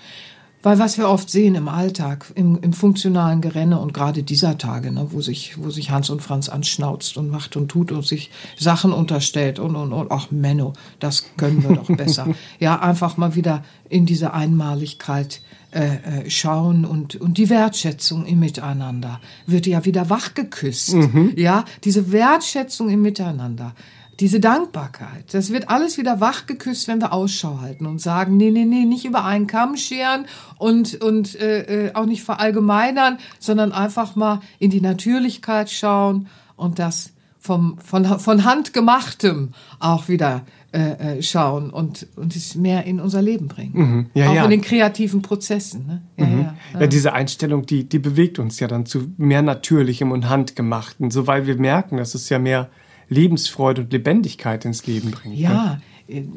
Weil 0.63 0.79
was 0.79 0.97
wir 0.97 1.07
oft 1.07 1.29
sehen 1.29 1.55
im 1.55 1.69
Alltag, 1.69 2.25
im, 2.35 2.59
im 2.61 2.73
funktionalen 2.73 3.39
Gerenne 3.41 3.79
und 3.79 3.93
gerade 3.93 4.23
dieser 4.23 4.57
Tage, 4.57 4.91
ne, 4.91 5.07
wo, 5.11 5.21
sich, 5.21 5.57
wo 5.57 5.69
sich 5.69 5.91
Hans 5.91 6.09
und 6.09 6.21
Franz 6.21 6.49
anschnauzt 6.49 7.15
und 7.15 7.29
macht 7.29 7.55
und 7.55 7.69
tut 7.69 7.91
und 7.91 8.05
sich 8.05 8.31
Sachen 8.57 8.91
unterstellt 8.91 9.59
und, 9.59 9.75
und, 9.75 9.93
und, 9.93 10.11
ach 10.11 10.31
Menno, 10.31 10.73
das 10.99 11.25
können 11.37 11.63
wir 11.63 11.75
doch 11.75 11.95
besser. 11.95 12.27
ja, 12.59 12.79
einfach 12.81 13.15
mal 13.17 13.35
wieder 13.35 13.63
in 13.87 14.05
diese 14.07 14.33
Einmaligkeit 14.33 15.41
äh, 15.71 16.25
äh, 16.25 16.29
schauen 16.29 16.85
und, 16.85 17.15
und 17.15 17.37
die 17.37 17.49
Wertschätzung 17.49 18.25
im 18.25 18.39
Miteinander 18.39 19.21
wird 19.45 19.67
ja 19.67 19.85
wieder 19.85 20.09
wachgeküsst. 20.09 20.95
Mhm. 20.95 21.33
Ja, 21.35 21.65
diese 21.83 22.11
Wertschätzung 22.11 22.89
im 22.89 23.03
Miteinander 23.03 23.75
diese 24.19 24.39
Dankbarkeit, 24.39 25.33
das 25.33 25.51
wird 25.51 25.69
alles 25.69 25.97
wieder 25.97 26.19
wachgeküsst, 26.19 26.87
wenn 26.87 26.99
wir 26.99 27.13
Ausschau 27.13 27.59
halten 27.61 27.85
und 27.85 28.01
sagen, 28.01 28.35
nee, 28.35 28.49
nee, 28.49 28.65
nee, 28.65 28.85
nicht 28.85 29.05
über 29.05 29.23
einen 29.25 29.45
Kamm 29.45 29.77
scheren 29.77 30.25
und, 30.57 31.01
und 31.01 31.39
äh, 31.39 31.87
äh, 31.87 31.93
auch 31.93 32.05
nicht 32.05 32.23
verallgemeinern, 32.23 33.19
sondern 33.39 33.71
einfach 33.71 34.15
mal 34.15 34.41
in 34.57 34.71
die 34.71 34.81
Natürlichkeit 34.81 35.69
schauen 35.69 36.27
und 36.55 36.79
das 36.79 37.11
vom, 37.39 37.77
von, 37.77 38.05
von 38.19 38.43
Handgemachtem 38.43 39.53
auch 39.79 40.07
wieder 40.07 40.41
äh, 40.73 41.17
äh, 41.17 41.23
schauen 41.23 41.69
und, 41.69 42.07
und 42.15 42.35
es 42.35 42.55
mehr 42.55 42.85
in 42.85 42.99
unser 42.99 43.21
Leben 43.21 43.47
bringen. 43.47 43.73
Mhm. 43.73 44.05
Ja, 44.13 44.29
auch 44.29 44.33
ja. 44.33 44.43
in 44.43 44.49
den 44.49 44.61
kreativen 44.61 45.21
Prozessen. 45.21 45.85
Ne? 45.87 46.01
Ja, 46.17 46.25
mhm. 46.25 46.41
ja, 46.73 46.79
ja, 46.81 46.87
diese 46.87 47.13
Einstellung, 47.13 47.65
die, 47.65 47.87
die 47.87 47.99
bewegt 47.99 48.37
uns 48.39 48.59
ja 48.59 48.67
dann 48.67 48.85
zu 48.85 49.07
mehr 49.17 49.43
Natürlichem 49.43 50.11
und 50.11 50.27
Handgemachten, 50.27 51.09
so 51.09 51.25
weil 51.25 51.47
wir 51.47 51.55
merken, 51.57 51.97
dass 51.97 52.15
es 52.15 52.27
ja 52.29 52.39
mehr 52.39 52.69
Lebensfreude 53.09 53.81
und 53.81 53.93
Lebendigkeit 53.93 54.65
ins 54.65 54.85
Leben 54.85 55.11
bringt. 55.11 55.35
Ja, 55.35 55.79
ne? 56.07 56.27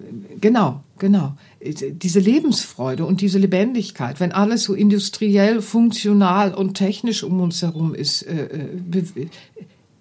genau, 0.41 0.83
genau. 0.99 1.37
Diese 1.61 2.21
Lebensfreude 2.21 3.05
und 3.05 3.21
diese 3.21 3.39
Lebendigkeit, 3.39 4.21
wenn 4.21 4.33
alles 4.33 4.65
so 4.65 4.75
industriell, 4.75 5.63
funktional 5.63 6.55
und 6.55 6.75
technisch 6.75 7.23
um 7.23 7.41
uns 7.41 7.63
herum 7.63 7.95
ist, 7.95 8.23
äh, 8.23 8.45
äh 8.45 9.29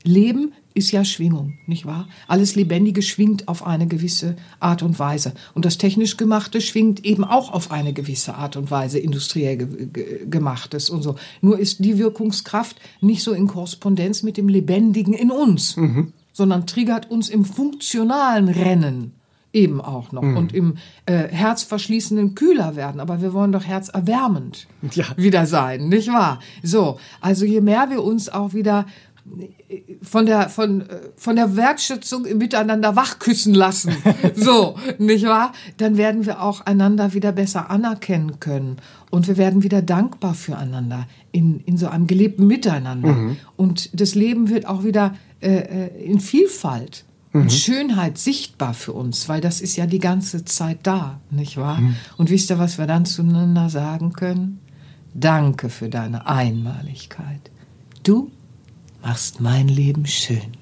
Leben 0.03 0.53
ist 0.73 0.91
ja 0.91 1.03
Schwingung, 1.03 1.57
nicht 1.67 1.85
wahr? 1.85 2.07
Alles 2.27 2.55
Lebendige 2.55 3.01
schwingt 3.01 3.49
auf 3.49 3.67
eine 3.67 3.85
gewisse 3.85 4.37
Art 4.61 4.81
und 4.81 4.97
Weise. 4.97 5.33
Und 5.53 5.65
das 5.65 5.77
technisch 5.77 6.15
Gemachte 6.15 6.61
schwingt 6.61 7.03
eben 7.03 7.25
auch 7.25 7.51
auf 7.51 7.69
eine 7.69 7.91
gewisse 7.91 8.35
Art 8.35 8.55
und 8.55 8.71
Weise, 8.71 8.97
industriell 8.97 9.57
ge 9.57 9.87
ge 9.91 10.25
gemachtes 10.29 10.89
und 10.89 11.01
so. 11.01 11.15
Nur 11.41 11.59
ist 11.59 11.83
die 11.83 11.97
Wirkungskraft 11.97 12.79
nicht 13.01 13.23
so 13.23 13.33
in 13.33 13.47
Korrespondenz 13.47 14.23
mit 14.23 14.37
dem 14.37 14.47
Lebendigen 14.47 15.13
in 15.13 15.31
uns. 15.31 15.75
Mhm 15.75 16.13
sondern 16.39 16.65
triggert 16.65 17.11
uns 17.11 17.27
im 17.27 17.43
funktionalen 17.43 18.47
Rennen 18.47 19.11
eben 19.51 19.81
auch 19.81 20.13
noch 20.13 20.21
mhm. 20.21 20.37
und 20.37 20.53
im 20.53 20.75
äh, 21.05 21.27
herzverschließenden 21.27 22.33
kühler 22.33 22.77
werden. 22.77 23.01
Aber 23.01 23.21
wir 23.21 23.33
wollen 23.33 23.51
doch 23.51 23.65
herzerwärmend 23.65 24.67
ja. 24.93 25.05
wieder 25.17 25.45
sein, 25.45 25.89
nicht 25.89 26.07
wahr? 26.07 26.39
So, 26.63 26.97
also 27.19 27.43
je 27.45 27.59
mehr 27.59 27.89
wir 27.89 28.03
uns 28.03 28.29
auch 28.29 28.53
wieder 28.53 28.85
äh, 29.67 29.97
von 30.01 30.25
der 30.25 30.47
von 30.47 30.81
äh, 30.81 30.85
von 31.17 31.35
der 31.35 31.57
Wertschätzung 31.57 32.23
im 32.23 32.37
Miteinander 32.37 32.95
wachküssen 32.95 33.53
lassen, 33.53 33.91
so 34.33 34.77
nicht 34.97 35.25
wahr? 35.25 35.51
Dann 35.75 35.97
werden 35.97 36.25
wir 36.25 36.41
auch 36.41 36.61
einander 36.61 37.13
wieder 37.13 37.33
besser 37.33 37.69
anerkennen 37.69 38.39
können 38.39 38.77
und 39.09 39.27
wir 39.27 39.35
werden 39.35 39.61
wieder 39.61 39.81
dankbar 39.81 40.35
füreinander 40.35 41.05
in 41.33 41.59
in 41.65 41.75
so 41.75 41.87
einem 41.87 42.07
gelebten 42.07 42.47
Miteinander 42.47 43.09
mhm. 43.09 43.37
und 43.57 43.99
das 43.99 44.15
Leben 44.15 44.47
wird 44.47 44.67
auch 44.67 44.85
wieder 44.85 45.15
äh, 45.41 45.87
äh, 45.87 46.03
in 46.03 46.19
Vielfalt 46.19 47.05
mhm. 47.31 47.41
und 47.41 47.53
Schönheit 47.53 48.17
sichtbar 48.17 48.73
für 48.73 48.93
uns, 48.93 49.29
weil 49.29 49.41
das 49.41 49.61
ist 49.61 49.75
ja 49.75 49.85
die 49.85 49.99
ganze 49.99 50.45
Zeit 50.45 50.79
da, 50.83 51.19
nicht 51.29 51.57
wahr? 51.57 51.79
Mhm. 51.79 51.95
Und 52.17 52.29
wisst 52.29 52.49
ihr, 52.49 52.59
was 52.59 52.77
wir 52.77 52.87
dann 52.87 53.05
zueinander 53.05 53.69
sagen 53.69 54.13
können? 54.13 54.59
Danke 55.13 55.69
für 55.69 55.89
deine 55.89 56.27
Einmaligkeit. 56.27 57.51
Du 58.03 58.31
machst 59.01 59.41
mein 59.41 59.67
Leben 59.67 60.05
schön. 60.05 60.57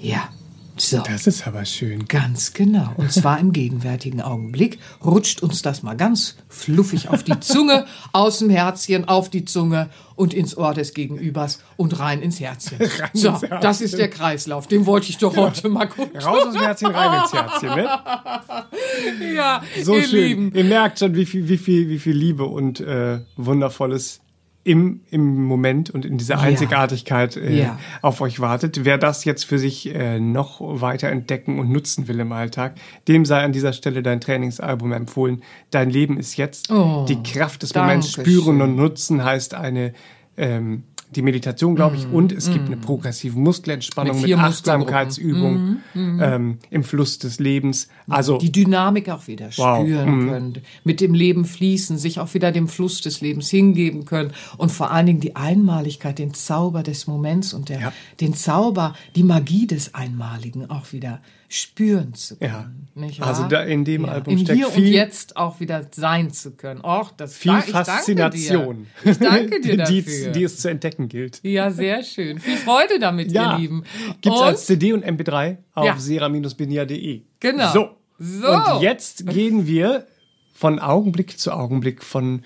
Ja. 0.00 0.28
So. 0.76 1.02
Das 1.06 1.26
ist 1.26 1.46
aber 1.46 1.64
schön. 1.64 2.06
Ganz 2.06 2.54
genau. 2.54 2.92
Und 2.96 3.12
zwar 3.12 3.38
im 3.38 3.52
gegenwärtigen 3.52 4.22
Augenblick 4.22 4.78
rutscht 5.04 5.42
uns 5.42 5.62
das 5.62 5.82
mal 5.82 5.94
ganz 5.94 6.36
fluffig 6.48 7.08
auf 7.08 7.22
die 7.22 7.38
Zunge, 7.40 7.86
aus 8.12 8.38
dem 8.38 8.48
Herzchen 8.48 9.06
auf 9.06 9.28
die 9.28 9.44
Zunge 9.44 9.90
und 10.16 10.32
ins 10.32 10.56
Ohr 10.56 10.72
des 10.72 10.94
Gegenübers 10.94 11.62
und 11.76 11.98
rein 11.98 12.22
ins 12.22 12.40
Herzchen. 12.40 12.78
rein 12.80 13.10
so, 13.12 13.28
ins 13.28 13.42
Herzchen. 13.42 13.60
das 13.60 13.80
ist 13.80 13.98
der 13.98 14.08
Kreislauf. 14.08 14.66
Den 14.66 14.86
wollte 14.86 15.10
ich 15.10 15.18
doch 15.18 15.36
heute 15.36 15.68
mal 15.68 15.86
gucken. 15.86 16.20
Raus 16.20 16.46
aus 16.46 16.54
dem 16.54 16.62
Herzchen, 16.62 16.88
rein 16.88 17.22
ins 17.22 17.32
Herzchen, 17.32 17.68
ne? 17.70 17.88
Ja, 19.34 19.62
so 19.82 19.96
ihr 19.96 20.04
schön. 20.04 20.24
Lieben. 20.24 20.52
Ihr 20.54 20.64
merkt 20.64 20.98
schon, 20.98 21.14
wie 21.14 21.26
viel, 21.26 21.48
wie 21.48 21.58
viel, 21.58 21.88
wie 21.88 21.98
viel 21.98 22.16
Liebe 22.16 22.44
und 22.44 22.80
äh, 22.80 23.20
wundervolles 23.36 24.20
im, 24.64 25.00
im 25.10 25.44
Moment 25.44 25.90
und 25.90 26.04
in 26.04 26.18
dieser 26.18 26.38
Einzigartigkeit 26.38 27.36
äh, 27.36 27.52
ja. 27.52 27.78
auf 28.00 28.20
euch 28.20 28.38
wartet. 28.38 28.84
Wer 28.84 28.96
das 28.96 29.24
jetzt 29.24 29.44
für 29.44 29.58
sich 29.58 29.92
äh, 29.92 30.20
noch 30.20 30.60
weiter 30.60 31.08
entdecken 31.08 31.58
und 31.58 31.70
nutzen 31.70 32.06
will 32.06 32.20
im 32.20 32.32
Alltag, 32.32 32.76
dem 33.08 33.24
sei 33.24 33.42
an 33.42 33.52
dieser 33.52 33.72
Stelle 33.72 34.02
dein 34.02 34.20
Trainingsalbum 34.20 34.92
empfohlen. 34.92 35.42
Dein 35.70 35.90
Leben 35.90 36.16
ist 36.16 36.36
jetzt. 36.36 36.70
Oh, 36.70 37.04
die 37.08 37.22
Kraft 37.22 37.62
des 37.62 37.74
Moments 37.74 38.12
spüren 38.12 38.62
und 38.62 38.76
nutzen 38.76 39.24
heißt 39.24 39.54
eine 39.54 39.92
ähm, 40.36 40.84
die 41.14 41.22
Meditation, 41.22 41.74
glaube 41.74 41.96
ich, 41.96 42.08
mm, 42.08 42.14
und 42.14 42.32
es 42.32 42.48
mm. 42.48 42.52
gibt 42.52 42.66
eine 42.66 42.76
progressive 42.76 43.38
Muskelentspannung 43.38 44.20
mit, 44.20 44.30
mit 44.30 44.38
Achtsamkeitsübungen 44.38 45.82
mm, 45.94 45.98
mm, 45.98 46.20
ähm, 46.22 46.58
im 46.70 46.84
Fluss 46.84 47.18
des 47.18 47.38
Lebens. 47.38 47.88
Also 48.08 48.38
die 48.38 48.52
Dynamik 48.52 49.08
auch 49.10 49.26
wieder 49.26 49.50
wow, 49.56 49.82
spüren 49.82 50.24
mm. 50.24 50.28
können, 50.28 50.54
mit 50.84 51.00
dem 51.00 51.14
Leben 51.14 51.44
fließen, 51.44 51.98
sich 51.98 52.18
auch 52.18 52.32
wieder 52.34 52.52
dem 52.52 52.68
Fluss 52.68 53.00
des 53.00 53.20
Lebens 53.20 53.50
hingeben 53.50 54.04
können 54.04 54.32
und 54.56 54.72
vor 54.72 54.90
allen 54.90 55.06
Dingen 55.06 55.20
die 55.20 55.36
Einmaligkeit, 55.36 56.18
den 56.18 56.34
Zauber 56.34 56.82
des 56.82 57.06
Moments 57.06 57.54
und 57.54 57.68
der, 57.68 57.80
ja. 57.80 57.92
den 58.20 58.34
Zauber, 58.34 58.94
die 59.14 59.24
Magie 59.24 59.66
des 59.66 59.94
Einmaligen 59.94 60.70
auch 60.70 60.92
wieder 60.92 61.20
spüren 61.54 62.14
zu 62.14 62.36
können. 62.36 62.88
Ja. 62.94 63.24
Also 63.24 63.44
da 63.48 63.62
in 63.62 63.84
dem 63.84 64.04
Album 64.04 64.32
in 64.34 64.38
steckt 64.40 64.58
hier 64.58 64.68
viel- 64.68 64.86
und 64.86 64.92
jetzt 64.92 65.36
auch 65.36 65.60
wieder 65.60 65.86
sein 65.92 66.30
zu 66.30 66.52
können. 66.52 66.80
Och, 66.84 67.10
das 67.16 67.36
Viel 67.36 67.52
ich 67.58 67.72
danke 67.72 67.84
Faszination. 67.90 68.86
Dir. 69.04 69.10
Ich 69.12 69.18
danke 69.18 69.60
dir 69.62 69.84
die, 69.84 70.02
dafür. 70.02 70.32
die 70.32 70.42
es 70.44 70.58
zu 70.58 70.68
entdecken 70.70 71.08
gilt. 71.08 71.40
ja, 71.42 71.70
sehr 71.70 72.02
schön. 72.02 72.38
Viel 72.38 72.56
Freude 72.56 72.98
damit, 72.98 73.32
Ja, 73.32 73.52
ihr 73.54 73.58
Lieben. 73.60 73.84
gibt's 74.20 74.38
und 74.40 74.44
als 74.46 74.66
CD 74.66 74.92
und 74.92 75.04
MP3 75.04 75.58
auf 75.74 75.84
Ja. 75.86 75.96
sera-benia.de. 75.98 77.22
Genau. 77.40 77.72
So. 77.72 77.88
So. 78.18 78.46
Und 78.48 78.82
jetzt 78.82 79.26
gehen 79.30 79.66
wir 79.66 80.06
von 80.54 80.78
Augenblick 80.78 81.38
zu 81.38 81.52
Augenblick, 81.52 82.04
von 82.04 82.42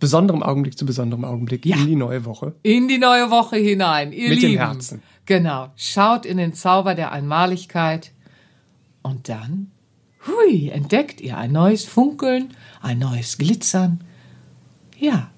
besonderem 0.00 0.42
Augenblick 0.42 0.76
zu 0.76 0.84
besonderem 0.86 1.24
Augenblick 1.24 1.64
Ja. 1.66 1.76
in 1.76 1.86
die 1.86 1.96
neue 1.96 2.24
Woche. 2.24 2.54
in 2.62 2.88
die 2.88 2.98
neue 2.98 3.30
Woche 3.30 3.56
hinein, 3.56 4.12
ihr 4.12 4.30
Mit 4.30 4.42
dem 4.42 4.50
Lieben. 4.52 4.62
Herzen. 4.66 5.02
Genau. 5.26 5.68
Schaut 5.76 6.26
in 6.26 6.38
den 6.38 6.54
Zauber 6.54 6.94
der 6.96 7.12
Einmaligkeit 7.12 8.10
und 9.02 9.28
dann, 9.28 9.70
hui, 10.26 10.68
entdeckt 10.68 11.20
ihr 11.20 11.38
ein 11.38 11.52
neues 11.52 11.84
Funkeln, 11.84 12.54
ein 12.82 12.98
neues 12.98 13.38
Glitzern. 13.38 14.02
Ja. 14.98 15.30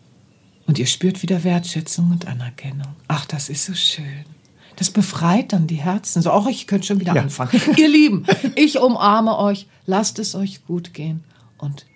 Und 0.66 0.78
ihr 0.78 0.86
spürt 0.86 1.22
wieder 1.22 1.44
Wertschätzung 1.44 2.10
und 2.10 2.26
Anerkennung. 2.26 2.94
Ach, 3.08 3.26
das 3.26 3.48
ist 3.48 3.64
so 3.66 3.74
schön. 3.74 4.24
Das 4.76 4.90
befreit 4.90 5.52
dann 5.52 5.66
die 5.66 5.76
Herzen. 5.76 6.22
So, 6.22 6.30
auch 6.30 6.46
ich 6.46 6.66
könnte 6.66 6.86
schon 6.86 7.00
wieder 7.00 7.14
Ja. 7.14 7.22
anfangen. 7.22 7.50
ihr 7.76 7.88
Lieben, 7.88 8.24
ich 8.56 8.78
umarme 8.80 9.36
euch, 9.38 9.66
lasst 9.86 10.18
es 10.18 10.34
euch 10.34 10.64
gut 10.66 10.94
gehen 10.94 11.24
und 11.58 11.86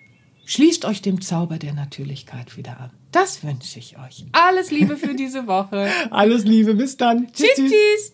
schließt 0.45 0.85
euch 0.85 1.01
dem 1.01 1.21
Zauber 1.21 1.57
der 1.57 1.73
Natürlichkeit 1.73 2.55
wieder 2.55 2.79
an. 2.79 2.91
Das 3.11 3.43
wünsche 3.43 3.79
ich 3.79 3.97
euch. 3.97 4.25
Alles 4.33 4.69
Liebe 4.69 4.95
für 4.97 5.15
diese 5.15 5.47
Woche. 5.47 5.89
Alles 6.11 6.43
Liebe, 6.43 6.75
bis 6.75 6.97
dann. 6.97 7.27
Tschüss, 7.33 7.49
tschüss. 7.55 8.13